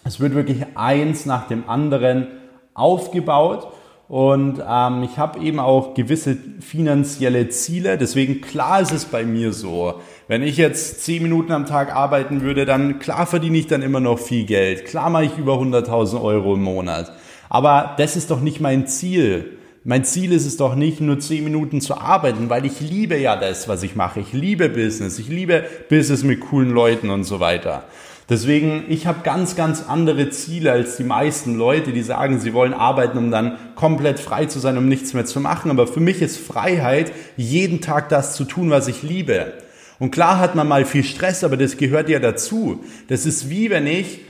es 0.04 0.20
wird 0.20 0.34
wirklich 0.34 0.64
eins 0.74 1.26
nach 1.26 1.48
dem 1.48 1.68
anderen 1.68 2.28
aufgebaut. 2.74 3.72
Und 4.12 4.62
ähm, 4.68 5.04
ich 5.04 5.16
habe 5.16 5.40
eben 5.40 5.58
auch 5.58 5.94
gewisse 5.94 6.36
finanzielle 6.60 7.48
Ziele. 7.48 7.96
Deswegen 7.96 8.42
klar 8.42 8.82
ist 8.82 8.92
es 8.92 9.06
bei 9.06 9.24
mir 9.24 9.54
so, 9.54 9.94
wenn 10.28 10.42
ich 10.42 10.58
jetzt 10.58 11.02
zehn 11.02 11.22
Minuten 11.22 11.50
am 11.50 11.64
Tag 11.64 11.96
arbeiten 11.96 12.42
würde, 12.42 12.66
dann 12.66 12.98
klar 12.98 13.24
verdiene 13.24 13.56
ich 13.56 13.68
dann 13.68 13.80
immer 13.80 14.00
noch 14.00 14.18
viel 14.18 14.44
Geld. 14.44 14.84
Klar 14.84 15.08
mache 15.08 15.24
ich 15.24 15.38
über 15.38 15.54
100.000 15.54 16.20
Euro 16.20 16.56
im 16.56 16.62
Monat. 16.62 17.10
Aber 17.48 17.94
das 17.96 18.16
ist 18.16 18.30
doch 18.30 18.42
nicht 18.42 18.60
mein 18.60 18.86
Ziel. 18.86 19.56
Mein 19.82 20.04
Ziel 20.04 20.32
ist 20.32 20.44
es 20.44 20.58
doch 20.58 20.74
nicht, 20.74 21.00
nur 21.00 21.18
zehn 21.18 21.42
Minuten 21.42 21.80
zu 21.80 21.96
arbeiten, 21.96 22.50
weil 22.50 22.66
ich 22.66 22.82
liebe 22.82 23.16
ja 23.16 23.34
das, 23.36 23.66
was 23.66 23.82
ich 23.82 23.96
mache. 23.96 24.20
Ich 24.20 24.34
liebe 24.34 24.68
Business. 24.68 25.18
Ich 25.18 25.28
liebe 25.28 25.64
Business 25.88 26.22
mit 26.22 26.40
coolen 26.40 26.70
Leuten 26.70 27.08
und 27.08 27.24
so 27.24 27.40
weiter. 27.40 27.84
Deswegen, 28.32 28.84
ich 28.88 29.06
habe 29.06 29.18
ganz, 29.24 29.56
ganz 29.56 29.84
andere 29.86 30.30
Ziele 30.30 30.72
als 30.72 30.96
die 30.96 31.04
meisten 31.04 31.54
Leute, 31.54 31.92
die 31.92 32.00
sagen, 32.00 32.40
sie 32.40 32.54
wollen 32.54 32.72
arbeiten, 32.72 33.18
um 33.18 33.30
dann 33.30 33.58
komplett 33.74 34.18
frei 34.18 34.46
zu 34.46 34.58
sein, 34.58 34.78
um 34.78 34.88
nichts 34.88 35.12
mehr 35.12 35.26
zu 35.26 35.38
machen. 35.38 35.70
Aber 35.70 35.86
für 35.86 36.00
mich 36.00 36.22
ist 36.22 36.38
Freiheit, 36.38 37.12
jeden 37.36 37.82
Tag 37.82 38.08
das 38.08 38.34
zu 38.34 38.44
tun, 38.44 38.70
was 38.70 38.88
ich 38.88 39.02
liebe. 39.02 39.52
Und 39.98 40.12
klar 40.12 40.38
hat 40.38 40.54
man 40.54 40.66
mal 40.66 40.86
viel 40.86 41.04
Stress, 41.04 41.44
aber 41.44 41.58
das 41.58 41.76
gehört 41.76 42.08
ja 42.08 42.20
dazu. 42.20 42.82
Das 43.08 43.26
ist 43.26 43.50
wie 43.50 43.68
wenn 43.68 43.86
ich 43.86 44.20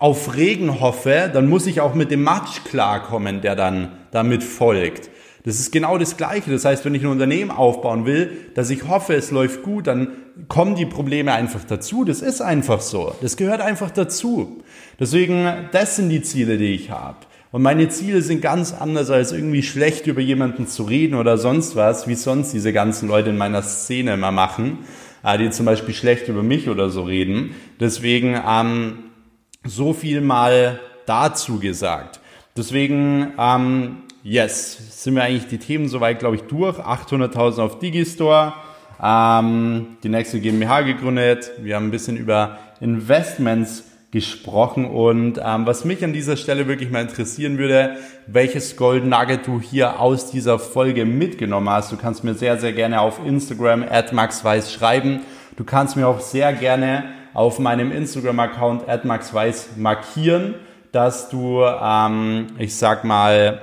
auf 0.00 0.34
Regen 0.34 0.80
hoffe, 0.80 1.30
dann 1.32 1.48
muss 1.48 1.68
ich 1.68 1.80
auch 1.80 1.94
mit 1.94 2.10
dem 2.10 2.24
Matsch 2.24 2.64
klarkommen, 2.64 3.40
der 3.40 3.54
dann 3.54 3.92
damit 4.10 4.42
folgt. 4.42 5.10
Das 5.46 5.60
ist 5.60 5.70
genau 5.70 5.96
das 5.96 6.16
Gleiche. 6.16 6.50
Das 6.50 6.64
heißt, 6.64 6.84
wenn 6.84 6.94
ich 6.96 7.02
ein 7.02 7.08
Unternehmen 7.08 7.52
aufbauen 7.52 8.04
will, 8.04 8.32
dass 8.54 8.68
ich 8.68 8.88
hoffe, 8.88 9.14
es 9.14 9.30
läuft 9.30 9.62
gut, 9.62 9.86
dann 9.86 10.08
kommen 10.48 10.74
die 10.74 10.86
Probleme 10.86 11.32
einfach 11.32 11.62
dazu. 11.62 12.04
Das 12.04 12.20
ist 12.20 12.40
einfach 12.40 12.80
so. 12.80 13.14
Das 13.22 13.36
gehört 13.36 13.60
einfach 13.60 13.92
dazu. 13.92 14.60
Deswegen, 14.98 15.68
das 15.70 15.94
sind 15.94 16.08
die 16.08 16.20
Ziele, 16.20 16.58
die 16.58 16.74
ich 16.74 16.90
habe. 16.90 17.18
Und 17.52 17.62
meine 17.62 17.88
Ziele 17.88 18.22
sind 18.22 18.42
ganz 18.42 18.74
anders, 18.74 19.08
als 19.08 19.30
irgendwie 19.30 19.62
schlecht 19.62 20.08
über 20.08 20.20
jemanden 20.20 20.66
zu 20.66 20.82
reden 20.82 21.14
oder 21.14 21.38
sonst 21.38 21.76
was, 21.76 22.08
wie 22.08 22.16
sonst 22.16 22.52
diese 22.52 22.72
ganzen 22.72 23.08
Leute 23.08 23.30
in 23.30 23.36
meiner 23.36 23.62
Szene 23.62 24.14
immer 24.14 24.32
machen, 24.32 24.80
äh, 25.22 25.38
die 25.38 25.50
zum 25.50 25.64
Beispiel 25.64 25.94
schlecht 25.94 26.26
über 26.26 26.42
mich 26.42 26.68
oder 26.68 26.90
so 26.90 27.04
reden. 27.04 27.54
Deswegen, 27.78 28.36
ähm, 28.44 28.98
so 29.62 29.92
viel 29.92 30.22
mal 30.22 30.80
dazu 31.06 31.60
gesagt. 31.60 32.18
Deswegen, 32.56 33.32
ähm, 33.38 33.98
yes, 34.26 35.02
sind 35.04 35.14
wir 35.14 35.22
eigentlich 35.22 35.46
die 35.46 35.58
Themen 35.58 35.88
soweit, 35.88 36.18
glaube 36.18 36.36
ich, 36.36 36.42
durch. 36.42 36.78
800.000 36.78 37.62
auf 37.62 37.78
Digistore, 37.78 38.54
ähm, 39.00 39.98
die 40.02 40.08
nächste 40.08 40.40
GmbH 40.40 40.82
gegründet. 40.82 41.52
Wir 41.60 41.76
haben 41.76 41.86
ein 41.86 41.90
bisschen 41.92 42.16
über 42.16 42.58
Investments 42.80 43.84
gesprochen 44.10 44.86
und 44.86 45.40
ähm, 45.44 45.66
was 45.66 45.84
mich 45.84 46.02
an 46.02 46.12
dieser 46.12 46.36
Stelle 46.36 46.66
wirklich 46.68 46.90
mal 46.90 47.02
interessieren 47.02 47.58
würde, 47.58 47.96
welches 48.26 48.76
Golden 48.76 49.10
Nugget 49.10 49.46
du 49.46 49.60
hier 49.60 50.00
aus 50.00 50.30
dieser 50.30 50.58
Folge 50.58 51.04
mitgenommen 51.04 51.68
hast. 51.68 51.92
Du 51.92 51.96
kannst 51.96 52.24
mir 52.24 52.34
sehr, 52.34 52.58
sehr 52.58 52.72
gerne 52.72 53.00
auf 53.00 53.20
Instagram 53.24 53.84
at 53.88 54.12
maxweiss 54.12 54.72
schreiben. 54.72 55.20
Du 55.56 55.64
kannst 55.64 55.96
mir 55.96 56.08
auch 56.08 56.20
sehr 56.20 56.52
gerne 56.52 57.04
auf 57.34 57.58
meinem 57.58 57.92
Instagram-Account 57.92 59.04
@maxweiss 59.04 59.70
markieren, 59.76 60.54
dass 60.92 61.28
du, 61.28 61.62
ähm, 61.62 62.46
ich 62.58 62.74
sag 62.74 63.04
mal, 63.04 63.60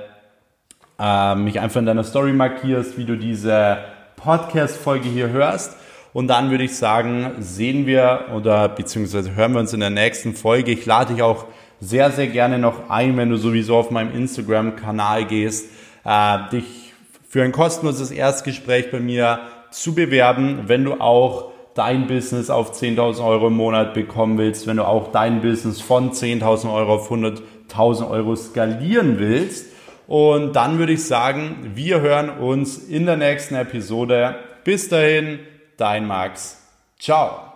äh, 0.98 1.34
mich 1.34 1.60
einfach 1.60 1.80
in 1.80 1.86
deiner 1.86 2.04
Story 2.04 2.32
markierst, 2.32 2.96
wie 2.98 3.04
du 3.04 3.16
diese 3.16 3.78
Podcast-Folge 4.16 5.08
hier 5.08 5.28
hörst. 5.28 5.76
Und 6.12 6.28
dann 6.28 6.50
würde 6.50 6.64
ich 6.64 6.76
sagen, 6.76 7.32
sehen 7.40 7.86
wir 7.86 8.26
oder 8.34 8.68
beziehungsweise 8.68 9.34
hören 9.34 9.52
wir 9.52 9.60
uns 9.60 9.72
in 9.72 9.80
der 9.80 9.90
nächsten 9.90 10.34
Folge. 10.34 10.70
Ich 10.70 10.86
lade 10.86 11.14
dich 11.14 11.22
auch 11.22 11.46
sehr, 11.80 12.10
sehr 12.12 12.28
gerne 12.28 12.58
noch 12.58 12.88
ein, 12.88 13.16
wenn 13.16 13.30
du 13.30 13.36
sowieso 13.36 13.76
auf 13.76 13.90
meinem 13.90 14.14
Instagram-Kanal 14.14 15.24
gehst, 15.24 15.70
äh, 16.04 16.38
dich 16.52 16.92
für 17.28 17.42
ein 17.42 17.52
kostenloses 17.52 18.12
Erstgespräch 18.12 18.92
bei 18.92 19.00
mir 19.00 19.40
zu 19.70 19.94
bewerben, 19.94 20.60
wenn 20.66 20.84
du 20.84 21.00
auch 21.00 21.50
dein 21.74 22.06
Business 22.06 22.48
auf 22.48 22.72
10.000 22.72 23.26
Euro 23.26 23.48
im 23.48 23.56
Monat 23.56 23.94
bekommen 23.94 24.38
willst, 24.38 24.68
wenn 24.68 24.76
du 24.76 24.86
auch 24.86 25.10
dein 25.10 25.40
Business 25.42 25.80
von 25.80 26.12
10.000 26.12 26.72
Euro 26.72 26.94
auf 26.94 27.10
100.000 27.10 28.08
Euro 28.08 28.36
skalieren 28.36 29.18
willst. 29.18 29.73
Und 30.06 30.54
dann 30.54 30.78
würde 30.78 30.92
ich 30.92 31.04
sagen, 31.04 31.72
wir 31.74 32.00
hören 32.00 32.30
uns 32.30 32.78
in 32.78 33.06
der 33.06 33.16
nächsten 33.16 33.54
Episode. 33.54 34.36
Bis 34.64 34.88
dahin, 34.88 35.38
dein 35.76 36.06
Max. 36.06 36.60
Ciao. 36.98 37.53